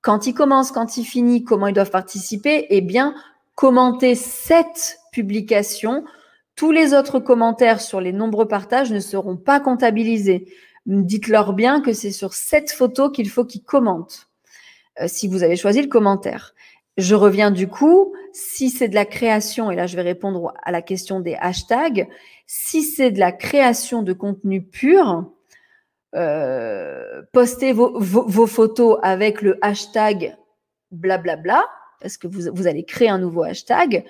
[0.02, 3.15] quand il commence, quand il finit, comment ils doivent participer et bien
[3.56, 6.04] commentez cette publication
[6.58, 10.52] tous les autres commentaires sur les nombreux partages ne seront pas comptabilisés.
[10.86, 14.28] Dites-leur bien que c'est sur cette photo qu'il faut qu'ils commentent,
[15.00, 16.56] euh, si vous avez choisi le commentaire.
[16.97, 20.73] Je reviens du coup, si c'est de la création, et là je vais répondre à
[20.73, 22.10] la question des hashtags,
[22.47, 25.32] si c'est de la création de contenu pur,
[26.17, 30.36] euh, postez vos, photos avec le hashtag
[30.91, 31.63] blablabla,
[32.01, 34.03] parce que vous, vous allez créer un nouveau hashtag.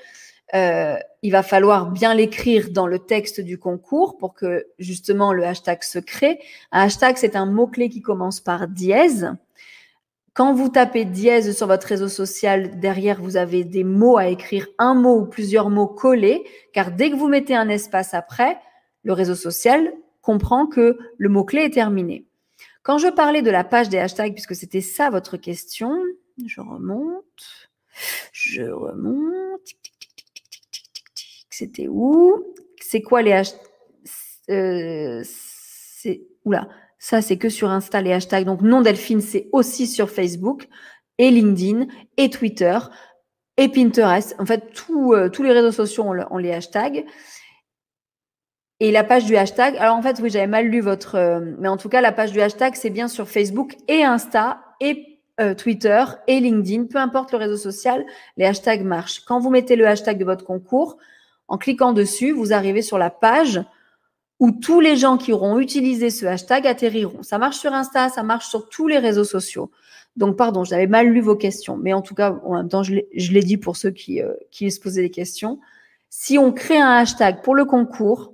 [0.56, 5.46] Euh, il va falloir bien l'écrire dans le texte du concours pour que justement le
[5.46, 6.40] hashtag se crée.
[6.72, 9.34] Un hashtag, c'est un mot-clé qui commence par dièse.
[10.34, 14.68] Quand vous tapez dièse sur votre réseau social, derrière, vous avez des mots à écrire,
[14.78, 18.58] un mot ou plusieurs mots collés, car dès que vous mettez un espace après,
[19.04, 19.92] le réseau social
[20.28, 22.26] comprend que le mot-clé est terminé.
[22.84, 26.04] Quand je parlais de la page des hashtags, puisque c'était ça votre question,
[26.46, 27.70] je remonte,
[28.34, 29.62] je remonte.
[31.50, 32.44] C'était où?
[32.82, 33.62] C'est quoi les hashtags
[34.50, 35.24] euh,
[36.46, 38.46] oula, ça c'est que sur Insta les hashtags.
[38.46, 40.68] Donc non Delphine, c'est aussi sur Facebook
[41.18, 41.88] et LinkedIn
[42.18, 42.78] et Twitter
[43.58, 44.36] et Pinterest.
[44.40, 47.06] En fait, euh, tous les réseaux sociaux ont, les hashtags.
[48.80, 51.68] Et la page du hashtag, alors en fait, oui, j'avais mal lu votre, euh, mais
[51.68, 55.14] en tout cas, la page du hashtag, c'est bien sur Facebook et Insta et
[55.56, 58.04] Twitter et LinkedIn, peu importe le réseau social,
[58.38, 59.24] les hashtags marchent.
[59.24, 60.98] Quand vous mettez le hashtag de votre concours,
[61.48, 63.62] en cliquant dessus, vous arrivez sur la page
[64.40, 67.24] où tous les gens qui auront utilisé ce hashtag atterriront.
[67.24, 69.72] Ça marche sur Insta, ça marche sur tous les réseaux sociaux.
[70.16, 72.94] Donc, pardon, j'avais mal lu vos questions, mais en tout cas, en même temps, je
[72.94, 75.60] l'ai dit pour ceux qui, euh, qui se posaient des questions.
[76.10, 78.34] Si on crée un hashtag pour le concours,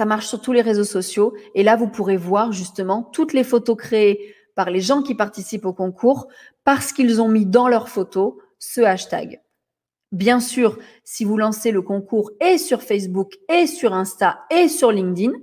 [0.00, 1.34] ça marche sur tous les réseaux sociaux.
[1.54, 5.66] Et là, vous pourrez voir justement toutes les photos créées par les gens qui participent
[5.66, 6.28] au concours
[6.64, 9.42] parce qu'ils ont mis dans leurs photos ce hashtag.
[10.10, 14.90] Bien sûr, si vous lancez le concours et sur Facebook et sur Insta et sur
[14.90, 15.34] LinkedIn,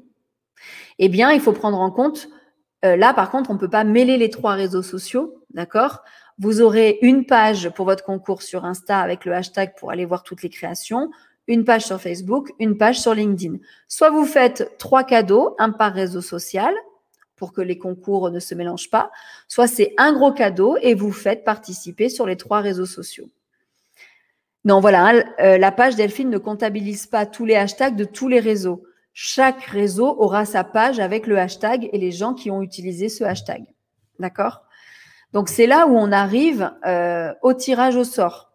[0.97, 2.27] eh bien, il faut prendre en compte,
[2.83, 6.01] euh, là par contre, on ne peut pas mêler les trois réseaux sociaux, d'accord?
[6.39, 10.23] Vous aurez une page pour votre concours sur Insta avec le hashtag pour aller voir
[10.23, 11.11] toutes les créations,
[11.47, 13.57] une page sur Facebook, une page sur LinkedIn.
[13.87, 16.73] Soit vous faites trois cadeaux, un par réseau social,
[17.37, 19.11] pour que les concours ne se mélangent pas,
[19.47, 23.29] soit c'est un gros cadeau et vous faites participer sur les trois réseaux sociaux.
[24.65, 28.27] Non, voilà, hein, euh, la page Delphine ne comptabilise pas tous les hashtags de tous
[28.27, 28.83] les réseaux.
[29.13, 33.23] Chaque réseau aura sa page avec le hashtag et les gens qui ont utilisé ce
[33.23, 33.63] hashtag.
[34.19, 34.63] D'accord?
[35.31, 38.51] Donc, c'est là où on arrive euh, au tirage au sort.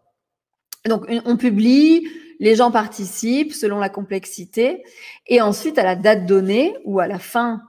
[0.85, 2.07] Donc, on publie,
[2.39, 4.83] les gens participent selon la complexité.
[5.27, 7.61] Et ensuite, à la date donnée ou à la fin,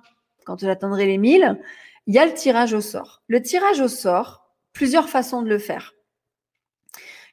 [0.45, 1.61] quand j'atteindrai les 1000,
[2.07, 3.23] il y a le tirage au sort.
[3.29, 5.95] Le tirage au sort, plusieurs façons de le faire.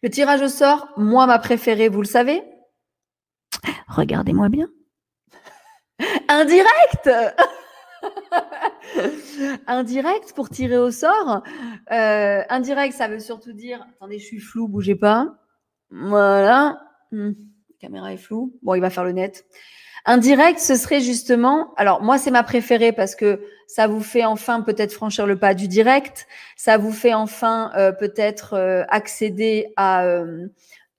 [0.03, 2.43] Le tirage au sort, moi, ma préférée, vous le savez
[3.87, 4.67] Regardez-moi bien.
[6.27, 7.09] Indirect
[9.67, 11.43] Indirect pour tirer au sort.
[11.91, 13.85] Euh, indirect, ça veut surtout dire.
[13.91, 15.35] Attendez, je suis flou, bougez pas.
[15.91, 16.79] Voilà.
[17.11, 17.31] Hmm,
[17.69, 18.53] la caméra est floue.
[18.61, 19.45] Bon, il va faire le net.
[20.05, 21.73] Indirect, ce serait justement.
[21.77, 25.53] Alors, moi, c'est ma préférée parce que ça vous fait enfin peut-être franchir le pas
[25.53, 30.47] du direct, ça vous fait enfin euh, peut-être euh, accéder euh,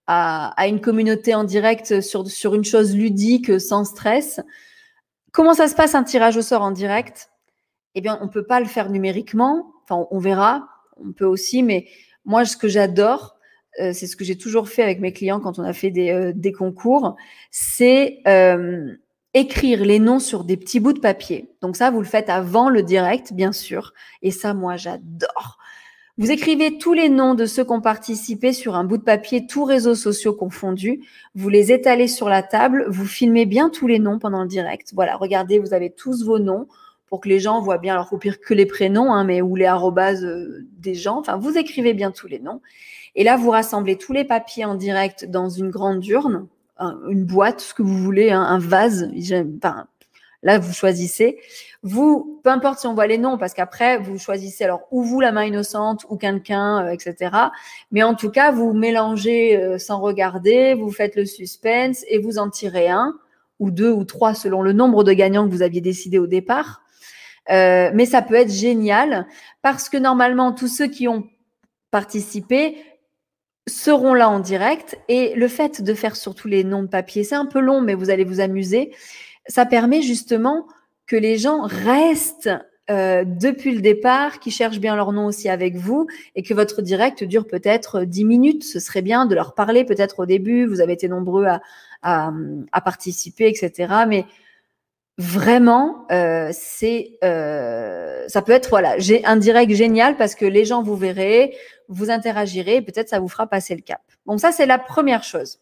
[0.06, 4.40] à, à, une communauté en direct sur, sur une chose ludique sans stress.
[5.32, 7.30] Comment ça se passe un tirage au sort en direct?
[7.94, 11.88] Eh bien, on peut pas le faire numériquement, enfin on verra, on peut aussi, mais
[12.24, 13.36] moi ce que j'adore,
[13.78, 16.52] c'est ce que j'ai toujours fait avec mes clients quand on a fait des, des
[16.52, 17.16] concours,
[17.50, 18.22] c'est
[19.34, 21.50] écrire les noms sur des petits bouts de papier.
[21.62, 23.94] Donc ça, vous le faites avant le direct, bien sûr.
[24.20, 25.58] Et ça, moi, j'adore.
[26.18, 29.46] Vous écrivez tous les noms de ceux qui ont participé sur un bout de papier,
[29.46, 31.00] tous réseaux sociaux confondus.
[31.34, 32.84] Vous les étalez sur la table.
[32.88, 34.90] Vous filmez bien tous les noms pendant le direct.
[34.92, 36.68] Voilà, regardez, vous avez tous vos noms
[37.06, 39.56] pour que les gens voient bien, alors au pire que les prénoms, hein, mais ou
[39.56, 41.18] les arrobases euh, des gens.
[41.18, 42.60] Enfin, vous écrivez bien tous les noms.
[43.14, 46.46] Et là, vous rassemblez tous les papiers en direct dans une grande urne
[47.08, 49.08] une boîte, ce que vous voulez, un vase.
[50.42, 51.38] Là, vous choisissez.
[51.84, 55.20] Vous, peu importe si on voit les noms, parce qu'après, vous choisissez alors ou vous,
[55.20, 57.30] la main innocente, ou quelqu'un, euh, etc.
[57.92, 62.38] Mais en tout cas, vous mélangez euh, sans regarder, vous faites le suspense et vous
[62.38, 63.14] en tirez un
[63.60, 66.82] ou deux ou trois selon le nombre de gagnants que vous aviez décidé au départ.
[67.50, 69.26] Euh, mais ça peut être génial
[69.62, 71.28] parce que normalement, tous ceux qui ont
[71.92, 72.76] participé
[73.68, 77.34] seront là en direct et le fait de faire surtout les noms de papier, c'est
[77.34, 78.92] un peu long, mais vous allez vous amuser.
[79.46, 80.66] Ça permet justement
[81.06, 82.50] que les gens restent
[82.90, 86.82] euh, depuis le départ, qui cherchent bien leur nom aussi avec vous et que votre
[86.82, 88.64] direct dure peut-être 10 minutes.
[88.64, 90.66] Ce serait bien de leur parler peut-être au début.
[90.66, 91.60] Vous avez été nombreux à,
[92.02, 92.32] à,
[92.72, 93.94] à participer, etc.
[94.08, 94.26] Mais
[95.22, 100.64] vraiment, euh, c'est, euh, ça peut être voilà, j'ai un direct génial parce que les
[100.64, 101.56] gens vous verrez,
[101.88, 104.00] vous interagirez, peut-être ça vous fera passer le cap.
[104.26, 105.60] Donc ça c'est la première chose.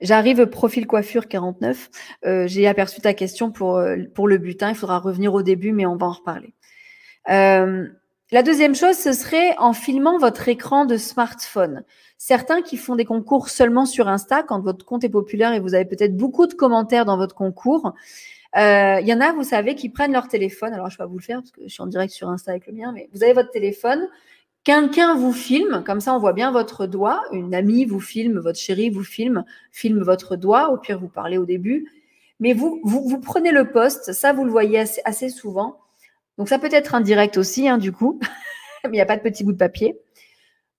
[0.00, 1.90] J'arrive profil coiffure 49.
[2.26, 4.68] Euh, j'ai aperçu ta question pour, euh, pour le butin.
[4.68, 6.52] Il faudra revenir au début, mais on va en reparler.
[7.30, 7.88] Euh,
[8.30, 11.84] la deuxième chose, ce serait en filmant votre écran de smartphone.
[12.18, 15.74] Certains qui font des concours seulement sur Insta, quand votre compte est populaire et vous
[15.74, 17.92] avez peut-être beaucoup de commentaires dans votre concours.
[18.54, 20.72] Il y en a, vous savez, qui prennent leur téléphone.
[20.72, 22.52] Alors, je vais pas vous le faire parce que je suis en direct sur Insta
[22.52, 24.08] avec le mien, mais vous avez votre téléphone,
[24.66, 27.22] Quelqu'un vous filme, comme ça on voit bien votre doigt.
[27.30, 30.72] Une amie vous filme, votre chérie vous filme, filme votre doigt.
[30.72, 31.88] Au pire, vous parlez au début.
[32.40, 35.78] Mais vous, vous, prenez le poste, ça vous le voyez assez, souvent.
[36.36, 38.18] Donc ça peut être un direct aussi, hein, du coup.
[38.82, 40.00] Mais il n'y a pas de petit bout de papier.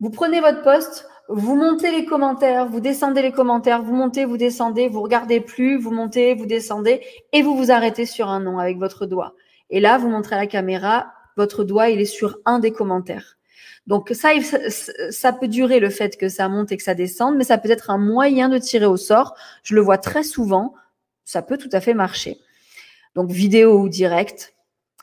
[0.01, 4.37] Vous prenez votre poste, vous montez les commentaires, vous descendez les commentaires, vous montez, vous
[4.37, 7.01] descendez, vous regardez plus, vous montez, vous descendez,
[7.33, 9.33] et vous vous arrêtez sur un nom avec votre doigt.
[9.69, 13.37] Et là, vous montrez à la caméra, votre doigt, il est sur un des commentaires.
[13.87, 14.29] Donc ça,
[15.11, 17.71] ça peut durer le fait que ça monte et que ça descende, mais ça peut
[17.71, 19.35] être un moyen de tirer au sort.
[19.63, 20.73] Je le vois très souvent.
[21.23, 22.37] Ça peut tout à fait marcher.
[23.15, 24.55] Donc vidéo ou direct,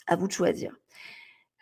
[0.07, 0.75] à vous de choisir.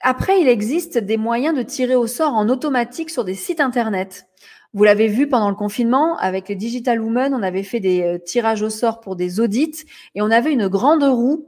[0.03, 4.27] Après, il existe des moyens de tirer au sort en automatique sur des sites internet.
[4.75, 8.19] Vous l'avez vu pendant le confinement avec les Digital Women, on avait fait des euh,
[8.19, 9.85] tirages au sort pour des audits
[10.15, 11.47] et on avait une grande roue,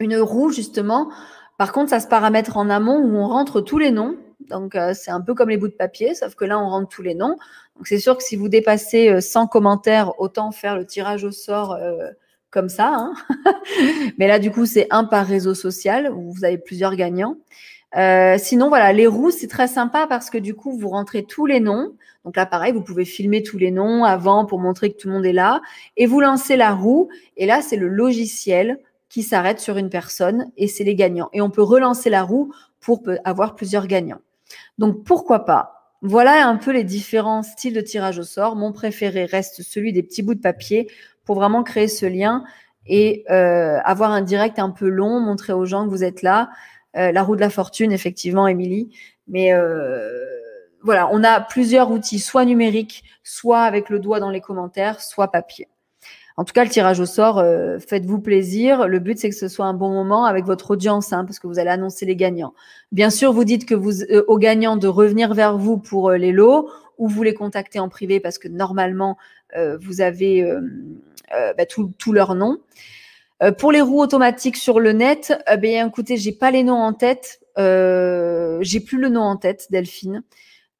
[0.00, 1.10] une roue justement.
[1.56, 4.16] Par contre, ça se paramètre en amont où on rentre tous les noms
[4.48, 6.88] donc, euh, c'est un peu comme les bouts de papier, sauf que là, on rentre
[6.88, 7.36] tous les noms.
[7.76, 11.30] Donc, c'est sûr que si vous dépassez 100 euh, commentaires, autant faire le tirage au
[11.30, 12.08] sort euh,
[12.52, 12.94] comme ça.
[12.94, 13.14] Hein.
[14.18, 17.38] Mais là, du coup, c'est un par réseau social vous avez plusieurs gagnants.
[18.38, 21.58] sinon, voilà, les roues, c'est très sympa parce que du coup, vous rentrez tous les
[21.58, 21.94] noms.
[22.24, 25.14] Donc là, pareil, vous pouvez filmer tous les noms avant pour montrer que tout le
[25.14, 25.60] monde est là.
[25.96, 27.08] Et vous lancez la roue.
[27.36, 28.78] Et là, c'est le logiciel
[29.12, 31.28] qui s'arrête sur une personne et c'est les gagnants.
[31.34, 34.20] Et on peut relancer la roue pour avoir plusieurs gagnants.
[34.78, 35.82] Donc pourquoi pas?
[36.00, 38.56] Voilà un peu les différents styles de tirage au sort.
[38.56, 40.90] Mon préféré reste celui des petits bouts de papier
[41.24, 42.44] pour vraiment créer ce lien
[42.86, 46.50] et euh, avoir un direct un peu long, montrer aux gens que vous êtes là.
[46.96, 48.90] Euh, la roue de la fortune, effectivement, Émilie.
[49.28, 50.08] Mais euh,
[50.82, 55.28] voilà, on a plusieurs outils, soit numériques, soit avec le doigt dans les commentaires, soit
[55.28, 55.68] papier.
[56.38, 57.44] En tout cas, le tirage au sort,
[57.86, 58.88] faites-vous plaisir.
[58.88, 61.46] Le but, c'est que ce soit un bon moment avec votre audience, hein, parce que
[61.46, 62.54] vous allez annoncer les gagnants.
[62.90, 66.70] Bien sûr, vous dites que vous, aux gagnants de revenir vers vous pour les lots,
[67.02, 69.18] ou vous les contactez en privé parce que normalement,
[69.80, 70.44] vous avez
[71.30, 72.58] bah, tout, tout, leur nom.
[73.58, 76.92] pour les roues automatiques sur le net, eh bien, écoutez, j'ai pas les noms en
[76.92, 77.40] tête.
[77.56, 80.22] j'ai plus le nom en tête, Delphine.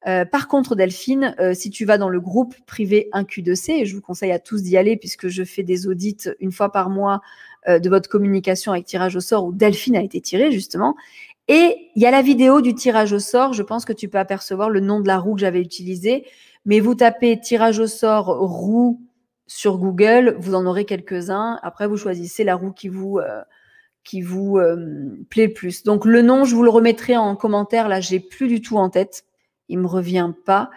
[0.07, 3.95] Euh, par contre, Delphine, euh, si tu vas dans le groupe privé 1Q2C, et je
[3.95, 7.21] vous conseille à tous d'y aller puisque je fais des audits une fois par mois
[7.67, 10.95] euh, de votre communication avec tirage au sort où Delphine a été tirée justement.
[11.47, 13.53] Et il y a la vidéo du tirage au sort.
[13.53, 16.25] Je pense que tu peux apercevoir le nom de la roue que j'avais utilisée.
[16.65, 19.01] Mais vous tapez tirage au sort roue
[19.47, 21.59] sur Google, vous en aurez quelques-uns.
[21.61, 23.19] Après, vous choisissez la roue qui vous
[24.03, 24.59] qui vous
[25.29, 25.83] plaît le plus.
[25.83, 27.89] Donc le nom, je vous le remettrai en commentaire.
[27.89, 29.25] Là, j'ai plus du tout en tête
[29.69, 30.69] il me revient pas.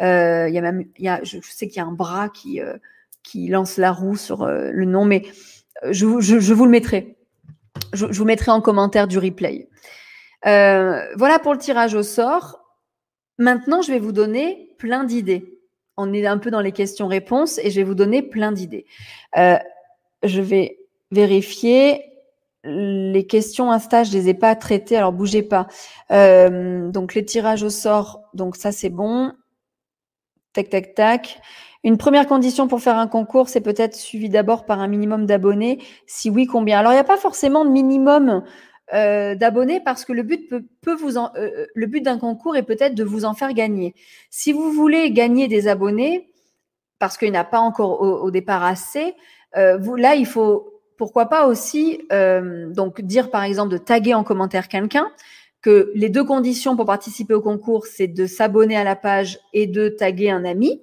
[0.00, 2.60] Euh, il y a même, y a, je sais qu'il y a un bras qui,
[2.60, 2.76] euh,
[3.22, 5.22] qui lance la roue sur euh, le nom, mais
[5.90, 7.16] je, je, je, vous le mettrai.
[7.92, 9.68] Je, je, vous mettrai en commentaire du replay.
[10.44, 12.61] voilà pour le tirage au sort.
[13.42, 15.58] Maintenant, je vais vous donner plein d'idées.
[15.96, 18.86] On est un peu dans les questions-réponses et je vais vous donner plein d'idées.
[19.34, 20.78] je vais
[21.10, 22.04] vérifier
[22.62, 25.66] les questions Insta, je les ai pas traitées, alors bougez pas.
[26.12, 29.32] Euh, donc les tirages au sort, donc ça c'est bon.
[30.52, 31.40] Tac, tac, tac.
[31.82, 35.80] Une première condition pour faire un concours, c'est peut-être suivi d'abord par un minimum d'abonnés.
[36.06, 36.78] Si oui, combien?
[36.78, 38.44] Alors il n'y a pas forcément de minimum
[38.92, 40.48] euh, d'abonnés parce que le but
[40.80, 43.94] peut, vous en, euh, le but d'un concours est peut-être de vous en faire gagner.
[44.30, 46.30] Si vous voulez gagner des abonnés,
[46.98, 49.14] parce qu'il n'y en a pas encore au, départ assez,
[49.80, 50.72] vous, là il faut
[51.02, 55.10] pourquoi pas aussi euh, donc dire par exemple de taguer en commentaire quelqu'un
[55.60, 59.66] que les deux conditions pour participer au concours, c'est de s'abonner à la page et
[59.66, 60.80] de taguer un ami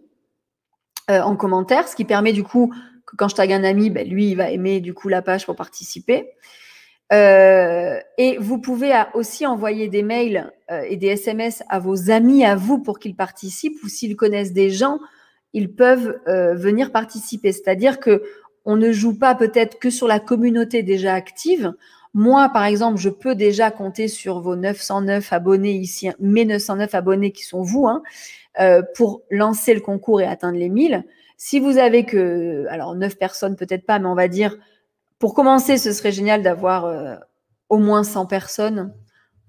[1.10, 2.74] euh, en commentaire, ce qui permet du coup
[3.06, 5.46] que quand je tag un ami, ben, lui, il va aimer du coup la page
[5.46, 6.32] pour participer.
[7.12, 12.46] Euh, et vous pouvez aussi envoyer des mails euh, et des SMS à vos amis,
[12.46, 15.00] à vous, pour qu'ils participent, ou s'ils connaissent des gens,
[15.54, 17.52] ils peuvent euh, venir participer.
[17.52, 18.24] C'est-à-dire que
[18.66, 21.74] on ne joue pas peut-être que sur la communauté déjà active.
[22.14, 27.32] Moi, par exemple, je peux déjà compter sur vos 909 abonnés ici, mes 909 abonnés
[27.32, 28.04] qui sont vous, hein,
[28.96, 31.04] pour lancer le concours et atteindre les 1000.
[31.38, 34.58] Si vous avez que, alors 9 personnes peut-être pas, mais on va dire
[35.20, 37.16] pour commencer, ce serait génial d'avoir euh,
[37.68, 38.94] au moins 100 personnes.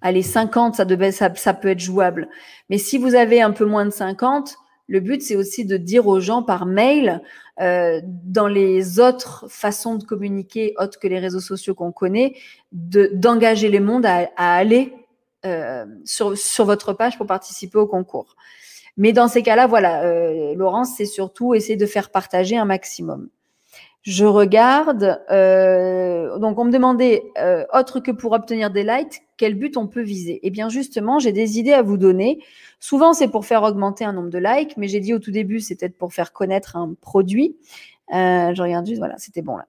[0.03, 2.29] Allez, 50, ça, devait, ça, peut être jouable.
[2.69, 4.57] Mais si vous avez un peu moins de 50,
[4.89, 7.23] le but, c'est aussi de dire aux gens par mail,
[7.61, 12.35] euh, dans les autres façons de communiquer, autres que les réseaux sociaux qu'on connaît,
[12.73, 14.93] d'engager les mondes à, aller
[15.47, 18.35] euh, sur, sur votre page pour participer au concours.
[18.97, 23.29] Mais dans ces cas-là, voilà, Laurence, c'est surtout essayer de faire partager un maximum.
[24.03, 25.21] Je regarde.
[25.31, 29.87] Euh, donc, on me demandait, euh, autre que pour obtenir des likes, quel but on
[29.87, 30.41] peut viser?
[30.43, 32.43] Eh bien, justement, j'ai des idées à vous donner.
[32.79, 35.59] Souvent, c'est pour faire augmenter un nombre de likes, mais j'ai dit au tout début,
[35.59, 37.57] peut-être pour faire connaître un produit.
[38.13, 39.67] Euh, je regarde juste, voilà, c'était bon là.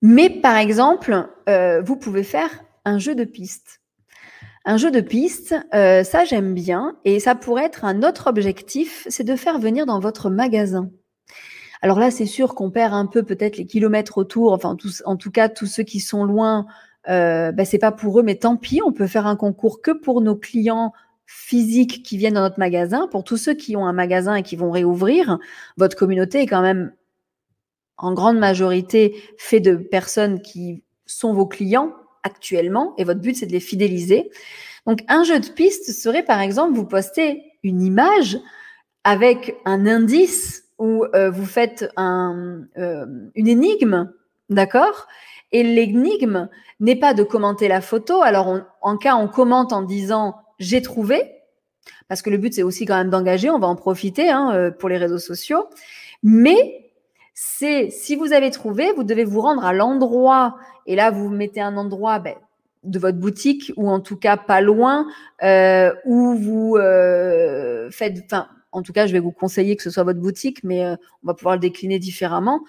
[0.00, 3.80] Mais par exemple, euh, vous pouvez faire un jeu de pistes.
[4.64, 9.06] Un jeu de pistes, euh, ça j'aime bien, et ça pourrait être un autre objectif,
[9.08, 10.90] c'est de faire venir dans votre magasin.
[11.82, 14.52] Alors là, c'est sûr qu'on perd un peu peut-être les kilomètres autour.
[14.52, 16.66] Enfin, en tout cas, tous ceux qui sont loin,
[17.08, 18.80] euh, ben, c'est pas pour eux, mais tant pis.
[18.84, 20.92] On peut faire un concours que pour nos clients
[21.26, 23.06] physiques qui viennent dans notre magasin.
[23.08, 25.38] Pour tous ceux qui ont un magasin et qui vont réouvrir,
[25.76, 26.92] votre communauté est quand même
[27.98, 33.46] en grande majorité fait de personnes qui sont vos clients actuellement et votre but c'est
[33.46, 34.30] de les fidéliser.
[34.86, 38.38] Donc un jeu de piste serait par exemple vous postez une image
[39.04, 44.12] avec un indice où euh, vous faites un, euh, une énigme,
[44.50, 45.06] d'accord?
[45.52, 46.48] Et l'énigme
[46.80, 48.22] n'est pas de commenter la photo.
[48.22, 51.22] Alors, en cas, on commente en disant j'ai trouvé,
[52.08, 53.50] parce que le but c'est aussi quand même d'engager.
[53.50, 55.68] On va en profiter hein, euh, pour les réseaux sociaux,
[56.22, 56.90] mais
[57.34, 60.56] c'est si vous avez trouvé, vous devez vous rendre à l'endroit
[60.86, 62.34] et là vous mettez un endroit ben,
[62.84, 65.06] de votre boutique ou en tout cas pas loin
[65.42, 69.90] euh, où vous euh, faites, enfin en tout cas, je vais vous conseiller que ce
[69.90, 72.62] soit votre boutique, mais euh, on va pouvoir le décliner différemment.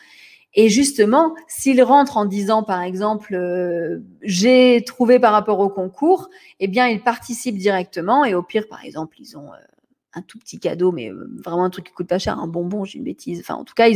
[0.56, 6.30] Et justement, s'ils rentrent en disant, par exemple, euh, j'ai trouvé par rapport au concours,
[6.60, 8.26] eh bien, ils participent directement.
[8.26, 9.58] Et au pire, par exemple, ils ont euh,
[10.14, 11.12] un tout petit cadeau, mais
[11.44, 13.44] vraiment un truc qui coûte pas cher, un bonbon, j'ai une bêtise.
[13.50, 13.90] En tout cas,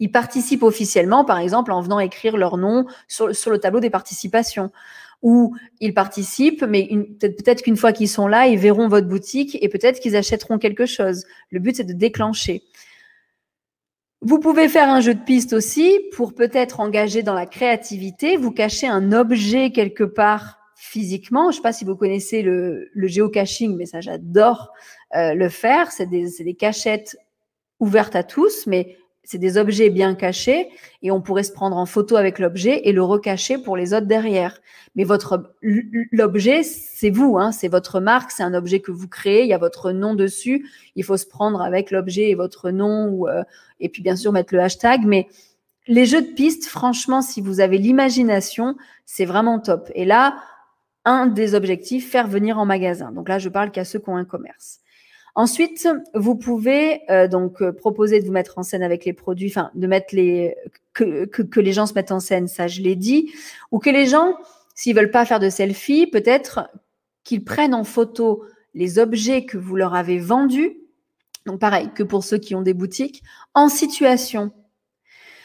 [0.00, 4.72] ils, participent officiellement, par exemple, en venant écrire leur nom sur le tableau des participations
[5.22, 6.88] où ils participent, mais
[7.20, 10.86] peut-être qu'une fois qu'ils sont là, ils verront votre boutique et peut-être qu'ils achèteront quelque
[10.86, 11.24] chose.
[11.50, 12.62] Le but, c'est de déclencher.
[14.22, 18.50] Vous pouvez faire un jeu de piste aussi pour peut-être engager dans la créativité, vous
[18.50, 21.44] cacher un objet quelque part physiquement.
[21.44, 24.72] Je ne sais pas si vous connaissez le, le géocaching, mais ça j'adore
[25.14, 25.92] euh, le faire.
[25.92, 27.16] C'est des, des cachettes
[27.78, 30.68] ouvertes à tous, mais c'est des objets bien cachés
[31.02, 34.06] et on pourrait se prendre en photo avec l'objet et le recacher pour les autres
[34.06, 34.60] derrière.
[34.96, 39.42] Mais votre l'objet, c'est vous, hein, c'est votre marque, c'est un objet que vous créez,
[39.42, 40.68] il y a votre nom dessus.
[40.96, 43.42] Il faut se prendre avec l'objet et votre nom euh,
[43.78, 45.02] et puis bien sûr mettre le hashtag.
[45.04, 45.28] Mais
[45.86, 49.90] les jeux de pistes, franchement, si vous avez l'imagination, c'est vraiment top.
[49.94, 50.36] Et là,
[51.04, 53.12] un des objectifs, faire venir en magasin.
[53.12, 54.80] Donc là, je parle qu'à ceux qui ont un commerce.
[55.34, 59.48] Ensuite, vous pouvez euh, donc euh, proposer de vous mettre en scène avec les produits,
[59.48, 60.56] enfin de mettre les
[60.92, 63.32] que, que, les gens se mettent en scène, ça je l'ai dit,
[63.70, 64.34] ou que les gens,
[64.74, 66.68] s'ils veulent pas faire de selfie, peut-être
[67.22, 70.76] qu'ils prennent en photo les objets que vous leur avez vendus,
[71.46, 73.22] donc pareil que pour ceux qui ont des boutiques,
[73.54, 74.52] en situation.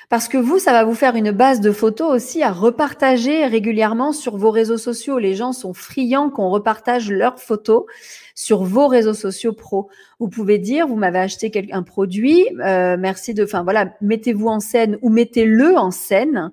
[0.10, 4.12] Parce que vous, ça va vous faire une base de photos aussi à repartager régulièrement
[4.12, 5.18] sur vos réseaux sociaux.
[5.18, 7.86] Les gens sont friands qu'on repartage leurs photos
[8.36, 9.90] sur vos réseaux sociaux pro.
[10.20, 14.60] Vous pouvez dire, vous m'avez acheté un produit, euh, merci de, enfin voilà, mettez-vous en
[14.60, 16.52] scène ou mettez-le en scène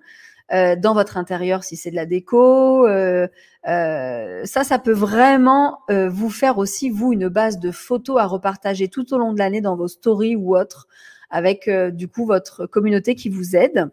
[0.52, 2.86] euh, dans votre intérieur si c'est de la déco.
[2.86, 3.26] Euh,
[3.68, 8.26] euh ça, ça peut vraiment euh, vous faire aussi, vous, une base de photos à
[8.26, 10.88] repartager tout au long de l'année dans vos stories ou autres
[11.32, 13.90] avec euh, du coup votre communauté qui vous aide.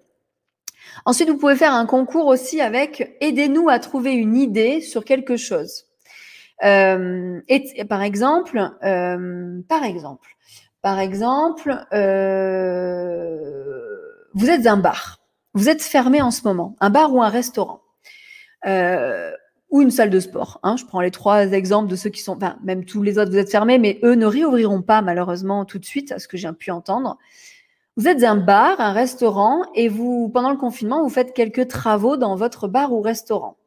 [1.05, 5.37] Ensuite, vous pouvez faire un concours aussi avec aidez-nous à trouver une idée sur quelque
[5.37, 5.85] chose.
[6.63, 10.35] Euh, et, par exemple, euh, par exemple,
[10.81, 13.39] par exemple, euh,
[14.33, 15.19] vous êtes un bar,
[15.53, 17.81] vous êtes fermé en ce moment, un bar ou un restaurant.
[19.69, 20.59] Ou une salle de sport.
[20.63, 20.77] Hein.
[20.77, 23.37] Je prends les trois exemples de ceux qui sont, enfin, même tous les autres, vous
[23.37, 26.51] êtes fermés, mais eux ne réouvriront pas malheureusement tout de suite, à ce que j'ai
[26.53, 27.17] pu entendre.
[27.95, 32.17] Vous êtes un bar, un restaurant, et vous, pendant le confinement, vous faites quelques travaux
[32.17, 33.57] dans votre bar ou restaurant.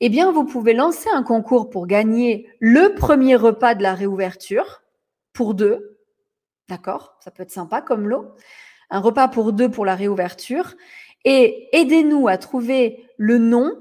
[0.00, 4.82] Eh bien, vous pouvez lancer un concours pour gagner le premier repas de la réouverture
[5.32, 5.98] pour deux.
[6.68, 7.16] D'accord?
[7.18, 8.26] Ça peut être sympa comme lot.
[8.90, 10.74] Un repas pour deux pour la réouverture.
[11.24, 13.72] Et aidez-nous à trouver le nom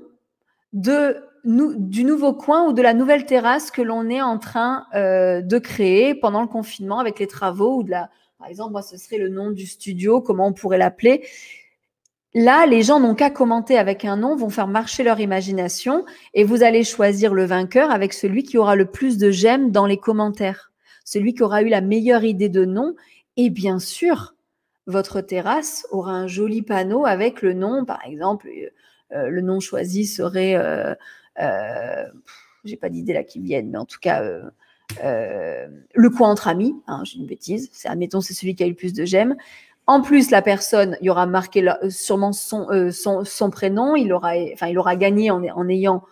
[0.73, 1.17] de,
[1.47, 5.57] du nouveau coin ou de la nouvelle terrasse que l'on est en train euh, de
[5.57, 9.17] créer pendant le confinement avec les travaux ou de la, par exemple, moi, ce serait
[9.17, 11.25] le nom du studio, comment on pourrait l'appeler.
[12.33, 16.43] Là, les gens n'ont qu'à commenter avec un nom, vont faire marcher leur imagination et
[16.43, 19.97] vous allez choisir le vainqueur avec celui qui aura le plus de j'aime dans les
[19.97, 20.71] commentaires,
[21.05, 22.93] celui qui aura eu la meilleure idée de nom.
[23.37, 24.35] Et bien sûr,
[24.85, 28.49] votre terrasse aura un joli panneau avec le nom, par exemple,
[29.13, 30.95] euh, le nom choisi serait, euh, euh,
[31.37, 34.43] j'ai pas d'idée là qui vienne, mais en tout cas, euh,
[35.03, 38.67] euh, le coin entre amis, hein, j'ai une bêtise, c'est admettons c'est celui qui a
[38.67, 39.35] eu le plus de j'aime.
[39.85, 43.95] En plus, la personne, il y aura marqué euh, sûrement son, euh, son, son, prénom,
[43.95, 46.03] il aura, enfin, il aura gagné en, en ayant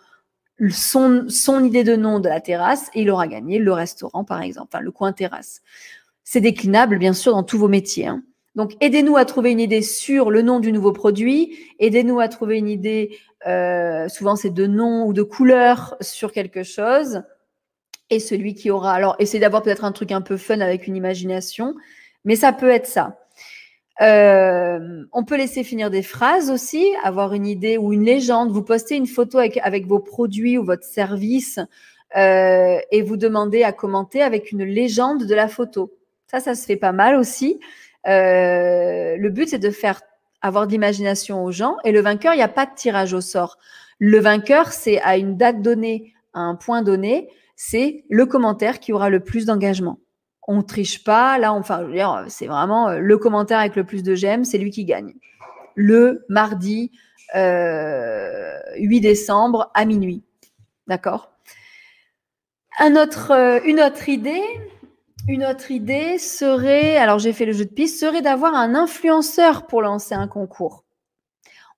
[0.70, 4.40] son, son idée de nom de la terrasse et il aura gagné le restaurant, par
[4.40, 5.60] exemple, enfin, le coin terrasse.
[6.24, 8.06] C'est déclinable, bien sûr, dans tous vos métiers.
[8.06, 8.22] Hein.
[8.54, 12.56] Donc, aidez-nous à trouver une idée sur le nom du nouveau produit, aidez-nous à trouver
[12.56, 17.22] une idée, euh, souvent c'est de nom ou de couleur sur quelque chose
[18.08, 18.94] et celui qui aura.
[18.94, 21.74] Alors, essayez d'avoir peut-être un truc un peu fun avec une imagination,
[22.24, 23.18] mais ça peut être ça.
[24.00, 28.52] Euh, on peut laisser finir des phrases aussi, avoir une idée ou une légende.
[28.52, 31.58] Vous postez une photo avec, vos produits ou votre service
[32.16, 35.92] euh, et vous demandez à commenter avec une légende de la photo.
[36.30, 37.58] Ça, ça se fait pas mal aussi.
[38.04, 40.00] Le but, c'est de faire
[40.46, 41.76] avoir de l'imagination aux gens.
[41.84, 43.58] Et le vainqueur, il n'y a pas de tirage au sort.
[43.98, 48.92] Le vainqueur, c'est à une date donnée, à un point donné, c'est le commentaire qui
[48.92, 49.98] aura le plus d'engagement.
[50.46, 51.86] On triche pas, là, enfin,
[52.28, 55.14] c'est vraiment euh, le commentaire avec le plus de j'aime, c'est lui qui gagne.
[55.74, 56.92] Le mardi
[57.34, 60.22] euh, 8 décembre à minuit.
[60.86, 61.32] D'accord?
[62.80, 64.42] Euh, Une autre idée,
[65.28, 69.66] une autre idée serait, alors j'ai fait le jeu de piste, serait d'avoir un influenceur
[69.66, 70.84] pour lancer un concours.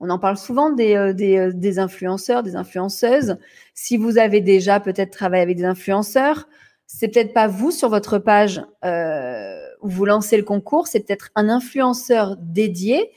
[0.00, 3.38] On en parle souvent des, euh, des, influenceurs, des influenceuses.
[3.74, 6.46] Si vous avez déjà peut-être travaillé avec des influenceurs,
[6.86, 11.30] c'est peut-être pas vous sur votre page euh, où vous lancez le concours, c'est peut-être
[11.34, 13.10] un influenceur dédié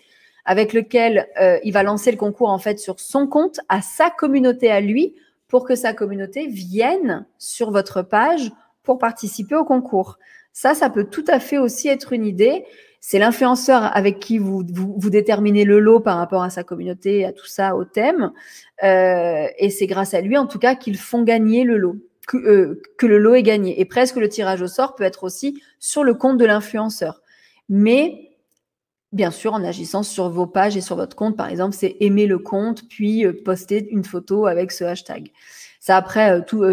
[0.45, 4.09] avec lequel euh, il va lancer le concours en fait sur son compte, à sa
[4.09, 5.13] communauté à lui,
[5.47, 8.51] pour que sa communauté vienne sur votre page
[8.83, 10.17] pour participer au concours.
[10.53, 12.65] Ça, ça peut tout à fait aussi être une idée.
[12.99, 17.33] C'est l'influenceur avec qui vous, vous, déterminez le lot par rapport à sa communauté, à
[17.33, 18.31] tout ça, au thème.
[18.83, 21.95] Euh, et c'est grâce à lui, en tout cas, qu'ils font gagner le lot,
[22.27, 23.79] que, euh, que le lot est gagné.
[23.81, 27.23] Et presque le tirage au sort peut être aussi sur le compte de l'influenceur.
[27.69, 28.37] Mais
[29.13, 32.27] bien sûr, en agissant sur vos pages et sur votre compte, par exemple, c'est aimer
[32.27, 35.31] le compte, puis euh, poster une photo avec ce hashtag.
[35.79, 36.63] Ça, après, tout,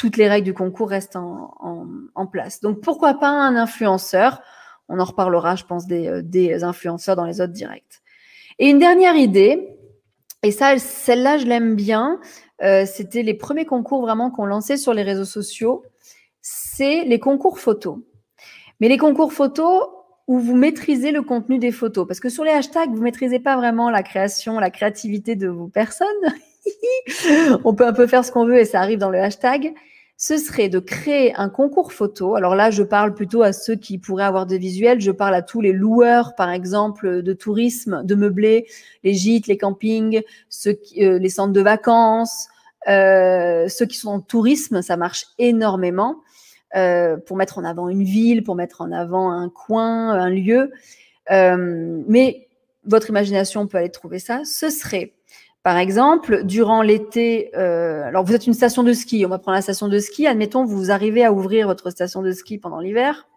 [0.00, 2.62] toutes les règles du concours restent en, place.
[2.62, 4.40] Donc, pourquoi pas un influenceur?
[4.88, 8.00] On en reparlera, je pense, des, euh, des influenceurs dans les autres directs.
[8.58, 9.68] Et une dernière idée,
[10.42, 12.18] et ça, celle-là, je l'aime bien.
[12.62, 15.84] Euh, C'était les premiers concours vraiment qu'on lançait sur les réseaux sociaux.
[16.40, 17.98] C'est les concours photos.
[18.80, 19.86] Mais les concours photos
[20.28, 22.06] où vous maîtrisez le contenu des photos.
[22.08, 25.68] Parce que sur les hashtags, vous maîtrisez pas vraiment la création, la créativité de vos
[25.68, 26.06] personnes.
[27.64, 29.74] On peut un peu faire ce qu'on veut et ça arrive dans le hashtag
[30.22, 32.34] ce serait de créer un concours photo.
[32.34, 35.00] Alors là, je parle plutôt à ceux qui pourraient avoir des visuels.
[35.00, 38.66] Je parle à tous les loueurs, par exemple, de tourisme, de meublés,
[39.02, 42.48] les gîtes, les campings, ceux qui, euh, les centres de vacances,
[42.86, 46.16] euh, ceux qui sont en tourisme, ça marche énormément
[46.76, 50.70] euh, pour mettre en avant une ville, pour mettre en avant un coin, un lieu.
[51.30, 52.46] Euh, mais
[52.84, 54.42] votre imagination peut aller trouver ça.
[54.44, 55.14] Ce serait
[55.62, 59.56] par exemple, durant l'été, euh, alors vous êtes une station de ski, on va prendre
[59.56, 63.28] la station de ski, admettons, vous arrivez à ouvrir votre station de ski pendant l'hiver,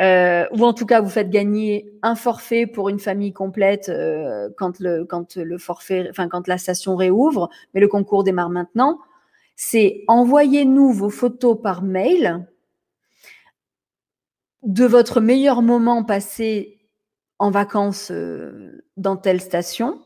[0.00, 4.50] euh, ou en tout cas vous faites gagner un forfait pour une famille complète euh,
[4.58, 8.98] quand le quand le forfait, enfin quand la station réouvre, mais le concours démarre maintenant.
[9.56, 12.46] C'est envoyez-nous vos photos par mail
[14.62, 16.80] de votre meilleur moment passé
[17.38, 18.12] en vacances
[18.96, 20.00] dans telle station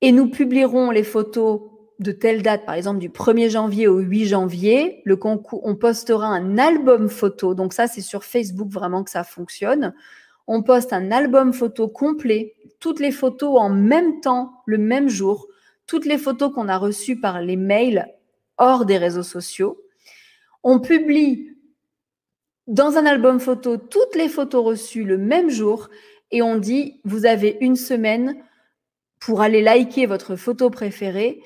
[0.00, 1.62] et nous publierons les photos
[1.98, 5.02] de telle date, par exemple du 1er janvier au 8 janvier.
[5.04, 7.54] Le concours, on postera un album photo.
[7.54, 9.94] Donc ça, c'est sur Facebook vraiment que ça fonctionne.
[10.46, 15.46] On poste un album photo complet, toutes les photos en même temps, le même jour,
[15.86, 18.08] toutes les photos qu'on a reçues par les mails
[18.56, 19.82] hors des réseaux sociaux.
[20.62, 21.56] On publie
[22.66, 25.88] dans un album photo toutes les photos reçues le même jour
[26.30, 28.36] et on dit vous avez une semaine
[29.20, 31.40] pour aller liker votre photo préférée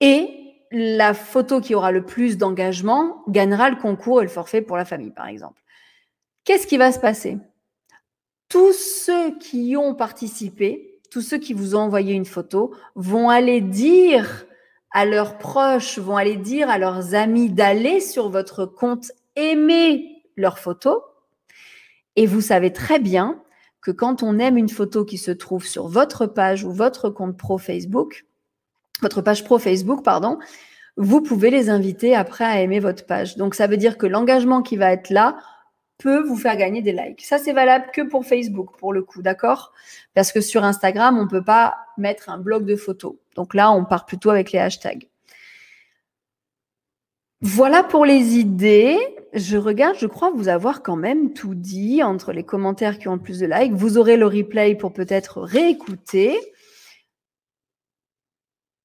[0.00, 0.28] et
[0.70, 4.84] la photo qui aura le plus d'engagement gagnera le concours et le forfait pour la
[4.84, 5.62] famille, par exemple.
[6.44, 7.38] Qu'est-ce qui va se passer?
[8.48, 13.60] Tous ceux qui ont participé, tous ceux qui vous ont envoyé une photo, vont aller
[13.60, 14.46] dire
[14.90, 20.58] à leurs proches, vont aller dire à leurs amis d'aller sur votre compte aimer leurs
[20.58, 21.02] photos.
[22.16, 23.42] Et vous savez très bien
[23.80, 27.36] que quand on aime une photo qui se trouve sur votre page ou votre compte
[27.36, 28.26] pro Facebook,
[29.00, 30.38] votre page pro Facebook, pardon,
[30.96, 33.36] vous pouvez les inviter après à aimer votre page.
[33.36, 35.38] Donc ça veut dire que l'engagement qui va être là
[35.98, 37.24] peut vous faire gagner des likes.
[37.24, 39.72] Ça, c'est valable que pour Facebook, pour le coup, d'accord?
[40.14, 43.14] Parce que sur Instagram, on ne peut pas mettre un blog de photos.
[43.34, 45.08] Donc là, on part plutôt avec les hashtags.
[47.40, 48.98] Voilà pour les idées.
[49.34, 53.14] Je regarde, je crois vous avoir quand même tout dit entre les commentaires qui ont
[53.14, 53.72] le plus de likes.
[53.72, 56.38] Vous aurez le replay pour peut-être réécouter.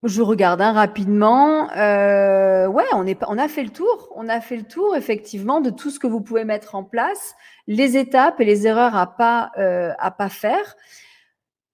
[0.04, 1.72] Je regarde hein, rapidement.
[1.78, 4.12] Euh, ouais, on, on a fait le tour.
[4.16, 7.36] On a fait le tour effectivement de tout ce que vous pouvez mettre en place,
[7.68, 10.76] les étapes et les erreurs à pas euh, pas faire.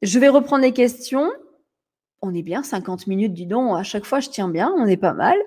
[0.03, 1.31] Je vais reprendre les questions.
[2.21, 3.79] On est bien, 50 minutes, dis donc.
[3.79, 4.71] À chaque fois, je tiens bien.
[4.77, 5.37] On est pas mal.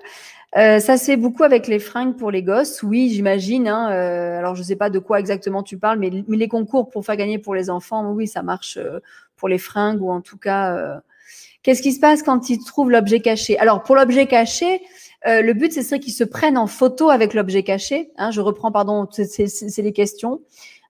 [0.55, 3.67] Euh, ça c'est beaucoup avec les fringues pour les gosses, oui, j'imagine.
[3.67, 6.89] Hein, euh, alors je ne sais pas de quoi exactement tu parles, mais, les concours
[6.89, 8.99] pour faire gagner pour les enfants, oui, ça marche euh,
[9.35, 11.01] pour les fringues ou en tout cas.
[11.63, 13.57] Qu'est-ce qui se passe quand ils trouvent l'objet caché?
[13.57, 14.81] Alors pour l'objet caché,
[15.25, 18.11] le but ce serait qu'ils se prennent en photo avec l'objet caché.
[18.17, 20.41] Hein, je reprends, pardon, c'est les questions.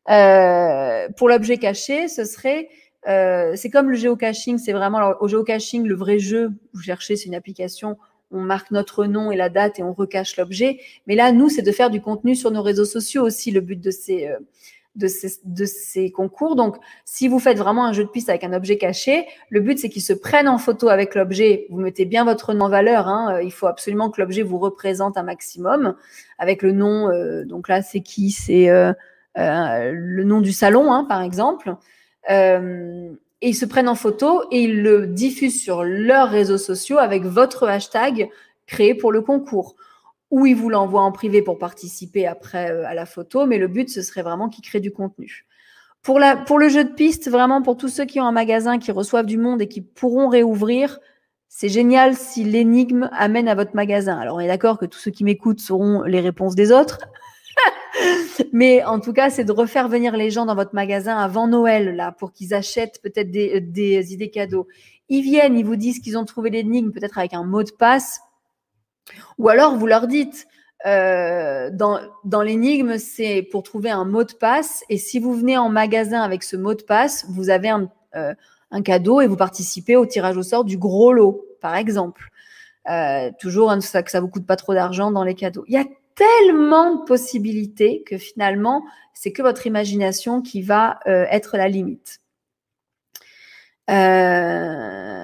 [0.05, 2.69] pour l'objet caché, ce serait
[3.05, 6.51] c'est comme le géocaching, c'est vraiment alors, au géocaching le vrai jeu.
[6.73, 7.97] Vous cherchez, c'est une application
[8.33, 10.79] on marque notre nom et la date et on recache l'objet.
[11.07, 13.79] Mais là, nous, c'est de faire du contenu sur nos réseaux sociaux aussi, le but
[13.79, 14.37] de ces, euh,
[14.95, 16.55] de ces, concours.
[16.55, 19.79] Donc, si vous faites vraiment un jeu de piste avec un objet caché, le but,
[19.79, 21.67] c'est qu'ils se prennent en photo avec l'objet.
[21.69, 23.07] Vous mettez bien votre nom en valeur.
[23.07, 23.41] Hein.
[23.41, 25.95] Il faut absolument que l'objet vous représente un maximum
[26.37, 27.09] avec le nom.
[27.09, 28.31] Euh, donc là, c'est qui?
[28.31, 28.93] C'est euh,
[29.35, 31.75] le nom du salon, hein, par exemple
[33.43, 37.25] et ils se prennent en photo et ils le diffusent sur leurs réseaux sociaux avec
[37.25, 38.29] votre hashtag
[38.67, 39.75] créé pour le concours.
[40.31, 43.67] Ou ils vous l'envoient en privé pour participer après euh, à la photo, mais le
[43.67, 45.45] but, ce serait vraiment qu'ils créent du contenu.
[46.03, 49.25] Pour, le jeu de piste, vraiment pour tous ceux qui ont un magasin, qui reçoivent
[49.25, 50.99] du monde et qui pourront réouvrir,
[51.49, 54.17] c'est génial si l'énigme amène à votre magasin.
[54.17, 56.99] Alors on est d'accord que tous ceux qui m'écoutent sauront les réponses des autres,
[58.53, 61.95] Mais en tout cas, c'est de refaire venir les gens dans votre magasin avant Noël,
[61.95, 64.67] là, pour qu'ils achètent peut-être des, des, idées cadeaux.
[65.09, 68.21] Ils viennent, ils vous disent qu'ils ont trouvé l'énigme, peut-être avec un mot de passe.
[69.37, 70.47] Ou alors, vous leur dites,
[70.85, 74.83] euh, dans, l'énigme, c'est pour trouver un mot de passe.
[74.89, 78.33] Et si vous venez en magasin avec ce mot de passe, vous avez un, euh,
[78.83, 82.29] cadeau et vous participez au tirage au sort du gros lot, par exemple.
[82.89, 85.63] Euh, toujours hein, ça, que ça vous coûte pas trop d'argent dans les cadeaux.
[86.15, 88.83] Tellement de possibilités que finalement,
[89.13, 92.19] c'est que votre imagination qui va euh, être la limite.
[93.89, 93.93] Euh,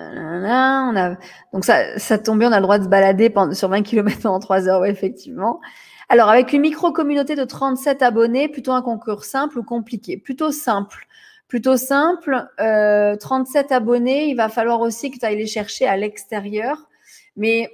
[0.10, 1.16] on a,
[1.54, 4.20] donc ça, ça tombe bien, on a le droit de se balader sur 20 km
[4.22, 5.62] pendant 3 heures, ouais, effectivement.
[6.10, 10.18] Alors, avec une micro-communauté de 37 abonnés, plutôt un concours simple ou compliqué?
[10.18, 11.08] Plutôt simple.
[11.48, 12.48] Plutôt simple.
[12.60, 16.88] Euh, 37 abonnés, il va falloir aussi que tu ailles les chercher à l'extérieur.
[17.36, 17.70] Mais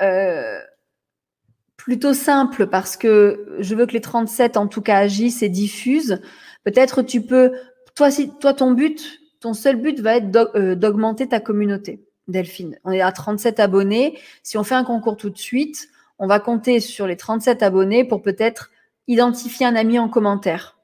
[0.00, 0.58] euh,
[1.86, 6.20] plutôt simple parce que je veux que les 37 en tout cas agissent et diffusent.
[6.64, 7.52] Peut-être tu peux,
[7.94, 12.04] toi, si, toi, ton but, ton seul but va être euh, d'augmenter ta communauté.
[12.26, 14.18] Delphine, on est à 37 abonnés.
[14.42, 18.02] Si on fait un concours tout de suite, on va compter sur les 37 abonnés
[18.02, 18.72] pour peut-être
[19.06, 20.76] identifier un ami en commentaire.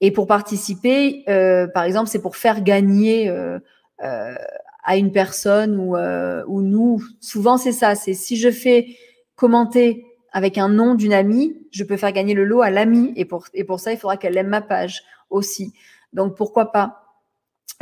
[0.00, 3.60] Et pour participer, euh, par exemple, c'est pour faire gagner euh,
[4.82, 7.00] à une personne ou, ou nous.
[7.20, 7.94] Souvent, c'est ça.
[7.94, 8.96] C'est si je fais
[9.36, 13.12] commenter avec un nom d'une amie, je peux faire gagner le lot à l'amie.
[13.16, 15.72] Et pour, et pour ça, il faudra qu'elle aime ma page aussi.
[16.12, 16.98] Donc, pourquoi pas?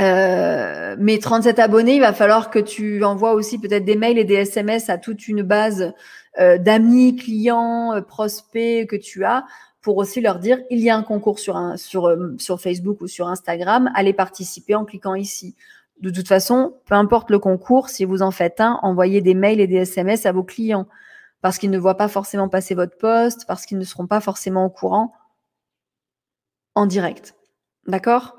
[0.01, 4.25] Euh, mes 37 abonnés, il va falloir que tu envoies aussi peut-être des mails et
[4.25, 5.93] des SMS à toute une base
[6.39, 9.45] euh, d'amis, clients, euh, prospects que tu as
[9.83, 13.01] pour aussi leur dire il y a un concours sur, un, sur, euh, sur Facebook
[13.01, 15.55] ou sur Instagram, allez participer en cliquant ici.
[16.01, 19.61] De toute façon, peu importe le concours, si vous en faites un, envoyez des mails
[19.61, 20.87] et des SMS à vos clients
[21.43, 24.65] parce qu'ils ne voient pas forcément passer votre poste, parce qu'ils ne seront pas forcément
[24.65, 25.13] au courant
[26.75, 27.35] en direct.
[27.87, 28.37] D'accord?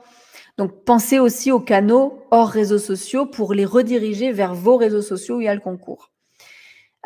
[0.57, 5.37] Donc pensez aussi aux canaux hors réseaux sociaux pour les rediriger vers vos réseaux sociaux
[5.37, 6.11] où il y a le concours.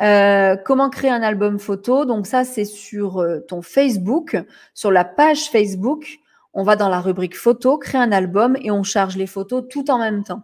[0.01, 2.05] Euh, comment créer un album photo?
[2.05, 4.37] Donc ça, c'est sur euh, ton Facebook,
[4.73, 6.19] sur la page Facebook.
[6.53, 9.89] On va dans la rubrique photo, créer un album et on charge les photos tout
[9.89, 10.43] en même temps.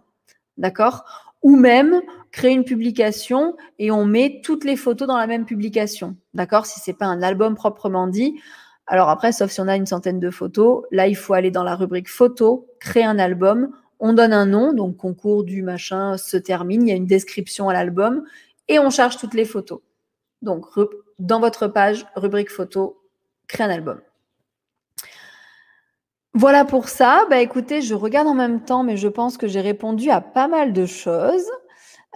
[0.56, 1.31] D'accord?
[1.42, 6.16] Ou même créer une publication et on met toutes les photos dans la même publication.
[6.34, 6.66] D'accord?
[6.66, 8.40] Si c'est pas un album proprement dit.
[8.86, 11.64] Alors après, sauf si on a une centaine de photos, là, il faut aller dans
[11.64, 13.70] la rubrique photo, créer un album.
[14.00, 16.82] On donne un nom, donc concours du machin se termine.
[16.82, 18.24] Il y a une description à l'album
[18.68, 19.80] et on charge toutes les photos.
[20.40, 20.66] Donc,
[21.18, 23.00] dans votre page, rubrique photo,
[23.46, 24.00] créer un album.
[26.34, 27.26] Voilà pour ça.
[27.28, 30.48] Bah écoutez, je regarde en même temps, mais je pense que j'ai répondu à pas
[30.48, 31.44] mal de choses.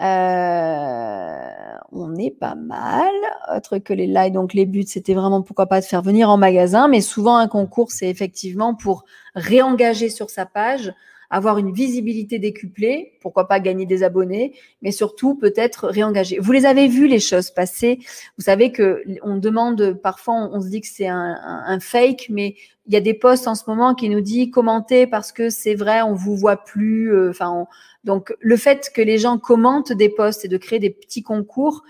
[0.00, 1.48] Euh,
[1.92, 3.10] on est pas mal.
[3.54, 6.38] Autre que les likes, donc les buts, c'était vraiment pourquoi pas de faire venir en
[6.38, 9.04] magasin, mais souvent un concours, c'est effectivement pour
[9.34, 10.92] réengager sur sa page,
[11.30, 16.38] avoir une visibilité décuplée, pourquoi pas gagner des abonnés, mais surtout peut-être réengager.
[16.38, 17.98] Vous les avez vus les choses passer.
[18.38, 22.56] Vous savez que on demande parfois, on, se dit que c'est un, fake, mais
[22.86, 25.74] il y a des posts en ce moment qui nous dit commentez parce que c'est
[25.74, 27.12] vrai, on vous voit plus.
[27.12, 27.66] Euh, enfin,
[28.04, 31.82] donc le fait que les gens commentent des posts et de créer des petits concours,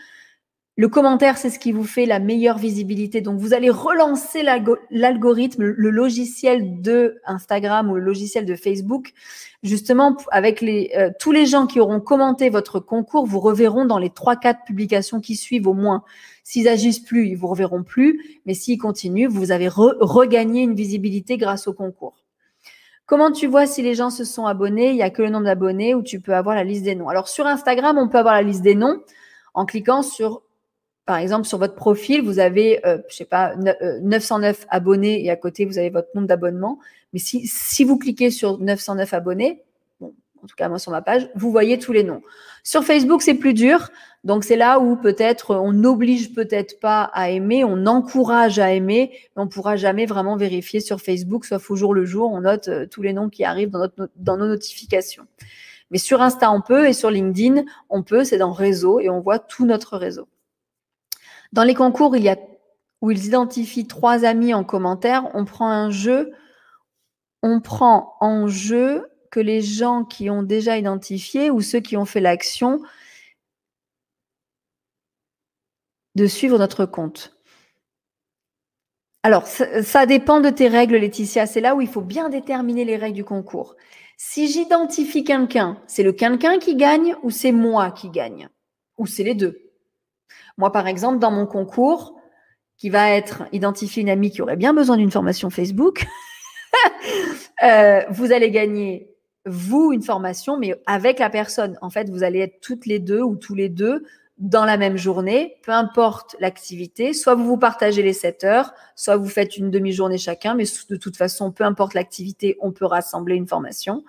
[0.79, 3.23] le commentaire, c'est ce qui vous fait la meilleure visibilité.
[3.23, 4.43] Donc, vous allez relancer
[4.91, 9.15] l'algorithme, le logiciel de Instagram ou le logiciel de Facebook.
[9.63, 13.99] Justement, avec les, euh, tous les gens qui auront commenté votre concours, vous reverront dans
[13.99, 16.05] les trois, quatre publications qui suivent au moins.
[16.45, 18.41] S'ils agissent plus, ils vous reverront plus.
[18.45, 22.23] Mais s'ils continuent, vous avez regagné une visibilité grâce au concours.
[23.07, 24.91] Comment tu vois si les gens se sont abonnés?
[24.91, 27.09] Il n'y a que le nombre d'abonnés ou tu peux avoir la liste des noms?
[27.09, 29.01] Alors, sur Instagram, on peut avoir la liste des noms
[29.55, 30.43] en cliquant sur
[31.07, 33.55] par exemple, sur votre profil, vous avez, euh, je sais pas,
[34.03, 36.81] 909 euh, abonnés et à côté, vous avez votre nombre d'abonnements.
[37.13, 39.63] Mais si, si vous cliquez sur 909 abonnés,
[40.01, 42.23] bon, en tout cas, moi, sur ma page, vous voyez tous les noms.
[42.65, 43.91] Sur Facebook, c'est plus dur.
[44.25, 49.13] Donc, c'est là où peut-être on n'oblige peut-être pas à aimer, on encourage à aimer,
[49.37, 52.67] mais on pourra jamais vraiment vérifier sur Facebook, sauf au jour le jour, on note
[52.67, 55.27] euh, tous les noms qui arrivent dans, notre, dans nos notifications.
[55.93, 59.21] Mais sur Insta, on peut, et sur LinkedIn, on peut, c'est dans réseau, et on
[59.21, 60.27] voit tout notre réseau.
[61.53, 62.37] Dans les concours, il y a
[63.03, 66.33] où ils identifient trois amis en commentaire, on prend un jeu,
[67.43, 72.07] on prend en jeu que les gens qui ont déjà identifié ou ceux qui ont
[72.07, 72.81] fait l'action
[76.15, 77.37] de suivre notre compte.
[79.23, 81.47] Alors, ça, dépend de tes règles, Laetitia.
[81.47, 83.75] C'est là où il faut bien déterminer les règles du concours.
[84.17, 88.49] Si j'identifie quelqu'un, c'est le quelqu'un qui gagne ou c'est moi qui gagne?
[88.99, 89.66] Ou c'est les deux?
[90.57, 92.15] Moi, par exemple, dans mon concours,
[92.77, 96.07] qui va être identifier une amie qui aurait bien besoin d'une formation Facebook,
[97.63, 99.09] euh, vous allez gagner,
[99.47, 101.79] vous, une formation, mais avec la personne.
[101.81, 104.05] En fait, vous allez être toutes les deux ou tous les deux
[104.39, 109.17] dans la même journée, peu importe l'activité, soit vous vous partagez les 7 heures, soit
[109.17, 113.35] vous faites une demi-journée chacun, mais de toute façon, peu importe l'activité, on peut rassembler
[113.35, 114.05] une formation.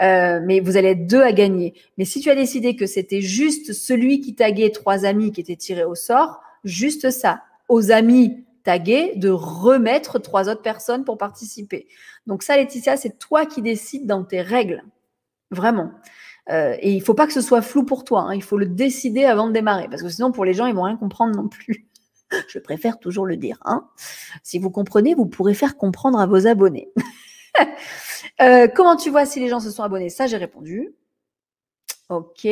[0.00, 1.74] Euh, mais vous allez être deux à gagner.
[1.98, 5.56] Mais si tu as décidé que c'était juste celui qui taguait trois amis qui étaient
[5.56, 11.88] tirés au sort, juste ça, aux amis tagués, de remettre trois autres personnes pour participer.
[12.26, 14.82] Donc ça, Laetitia, c'est toi qui décides dans tes règles.
[15.50, 15.90] Vraiment.
[16.50, 18.22] Euh, et il faut pas que ce soit flou pour toi.
[18.22, 18.34] Hein.
[18.34, 19.88] Il faut le décider avant de démarrer.
[19.88, 21.86] Parce que sinon, pour les gens, ils vont rien comprendre non plus.
[22.48, 23.58] Je préfère toujours le dire.
[23.64, 23.86] Hein.
[24.42, 26.90] Si vous comprenez, vous pourrez faire comprendre à vos abonnés.
[28.40, 30.08] Euh, comment tu vois si les gens se sont abonnés?
[30.08, 30.94] Ça, j'ai répondu.
[32.08, 32.48] Ok.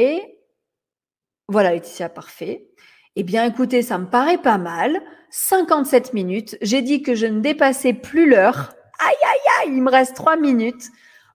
[1.49, 2.69] Voilà, Laetitia, parfait.
[3.17, 5.01] Eh bien, écoutez, ça me paraît pas mal.
[5.31, 6.57] 57 minutes.
[6.61, 8.75] J'ai dit que je ne dépassais plus l'heure.
[8.99, 10.91] Aïe, aïe, aïe, il me reste 3 minutes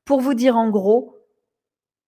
[0.05, 1.17] pour vous dire en gros,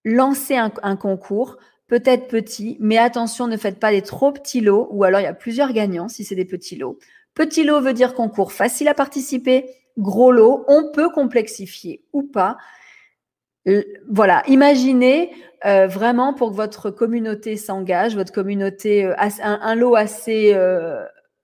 [0.05, 4.88] lancez un, un concours, peut-être petit, mais attention, ne faites pas des trop petits lots,
[4.91, 6.99] ou alors il y a plusieurs gagnants si c'est des petits lots.
[7.34, 9.66] Petit lot veut dire concours facile à participer,
[9.98, 12.58] gros lot, on peut complexifier ou pas.
[13.68, 15.32] Euh, voilà, imaginez
[15.66, 20.56] euh, vraiment pour que votre communauté s'engage, votre communauté, euh, un, lot assez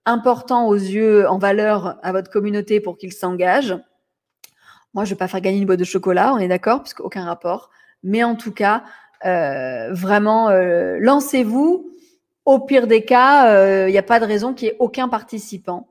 [0.06, 3.76] important aux yeux, en valeur à votre communauté pour qu'il s'engage.
[4.94, 6.94] Moi, je ne vais pas faire gagner une boîte de chocolat, on est d'accord, parce
[6.94, 7.70] qu'aucun rapport.
[8.02, 8.84] Mais en tout cas,
[9.22, 11.90] vraiment, lancez-vous.
[12.44, 15.88] Au pire des cas, il n'y a pas de raison qu'il n'y ait aucun participant.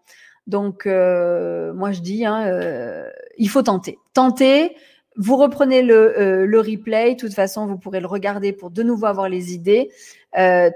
[0.47, 3.97] Donc, euh, moi, je dis, hein, euh, il faut tenter.
[4.13, 4.75] Tenter,
[5.15, 7.15] vous reprenez le, euh, le, replay.
[7.15, 9.89] De toute façon, vous pourrez le regarder pour de nouveau avoir les idées.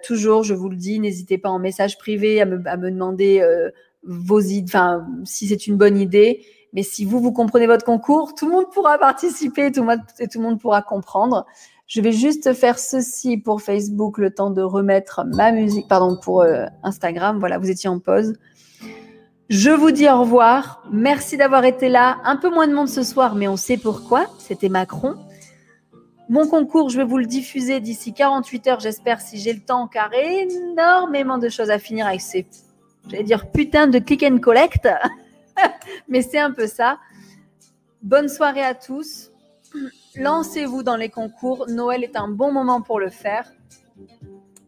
[0.04, 2.58] toujours, je vous le dis, n'hésitez pas en message privé à me,
[2.92, 3.44] demander
[4.04, 6.46] vos idées, enfin, si c'est une bonne idée.
[6.74, 10.42] Mais si vous, vous comprenez votre concours, tout le monde pourra participer, et tout le
[10.42, 11.46] monde pourra comprendre.
[11.88, 16.46] Je vais juste faire ceci pour Facebook, le temps de remettre ma musique, pardon, pour
[16.84, 17.40] Instagram.
[17.40, 18.34] Voilà, vous étiez en pause.
[19.50, 20.84] Je vous dis au revoir.
[20.92, 22.18] Merci d'avoir été là.
[22.26, 24.26] Un peu moins de monde ce soir, mais on sait pourquoi.
[24.40, 25.16] C'était Macron.
[26.28, 29.88] Mon concours, je vais vous le diffuser d'ici 48 heures, j'espère, si j'ai le temps,
[29.88, 32.46] car énormément de choses à finir avec ces,
[33.08, 34.90] j'allais dire, putain de click and collect.
[36.10, 36.98] mais c'est un peu ça.
[38.02, 39.32] Bonne soirée à tous.
[40.18, 41.68] Lancez-vous dans les concours.
[41.70, 43.50] Noël est un bon moment pour le faire.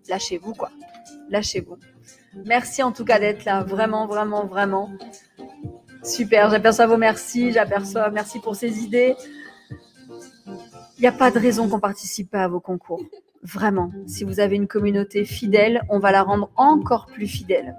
[0.07, 0.69] Lâchez-vous, quoi.
[1.30, 1.77] Lâchez-vous.
[2.45, 3.63] Merci en tout cas d'être là.
[3.63, 4.89] Vraiment, vraiment, vraiment.
[6.03, 6.49] Super.
[6.49, 7.51] J'aperçois vos merci.
[7.51, 9.15] J'aperçois merci pour ces idées.
[10.97, 13.01] Il n'y a pas de raison qu'on participe pas à vos concours.
[13.43, 13.91] Vraiment.
[14.05, 17.75] Si vous avez une communauté fidèle, on va la rendre encore plus fidèle.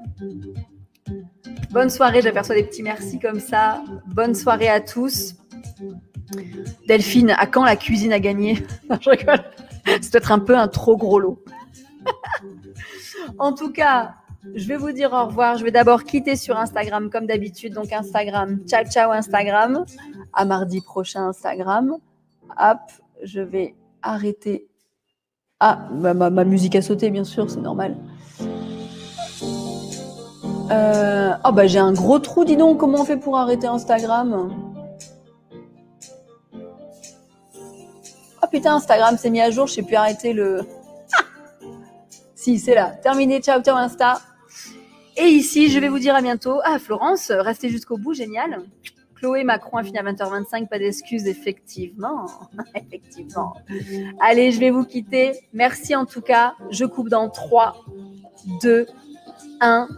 [1.71, 2.23] Bonne soirée.
[2.23, 3.83] J'aperçois des petits merci comme ça.
[4.07, 5.35] Bonne soirée à tous.
[6.87, 8.65] Delphine, à quand la cuisine a gagné?
[9.01, 9.43] Je rigole.
[9.87, 11.45] C'est peut-être un peu un trop gros lot.
[13.39, 14.15] en tout cas,
[14.55, 15.57] je vais vous dire au revoir.
[15.59, 17.75] Je vais d'abord quitter sur Instagram comme d'habitude.
[17.75, 19.85] Donc Instagram, ciao ciao Instagram.
[20.33, 21.97] À mardi prochain Instagram.
[22.59, 22.79] Hop,
[23.23, 24.67] je vais arrêter.
[25.61, 27.97] Ah, ma, musique a sauté bien sûr, c'est normal.
[30.71, 32.79] Euh, oh bah j'ai un gros trou, dis donc.
[32.79, 34.55] Comment on fait pour arrêter Instagram?
[38.43, 39.67] Oh putain, Instagram s'est mis à jour.
[39.67, 40.63] Je sais plus arrêter le.
[42.35, 42.93] si, c'est là.
[43.03, 43.43] Terminé.
[43.43, 44.21] Ciao, ciao Insta.
[45.21, 46.61] Et ici, je vais vous dire à bientôt.
[46.65, 48.63] Ah, Florence, restez jusqu'au bout, génial.
[49.17, 52.25] Chloé Macron a fini à 20h25, pas d'excuses, effectivement.
[52.75, 53.53] effectivement.
[54.19, 55.33] Allez, je vais vous quitter.
[55.53, 56.55] Merci en tout cas.
[56.71, 57.85] Je coupe dans 3,
[58.63, 58.87] 2,
[59.61, 59.89] 1.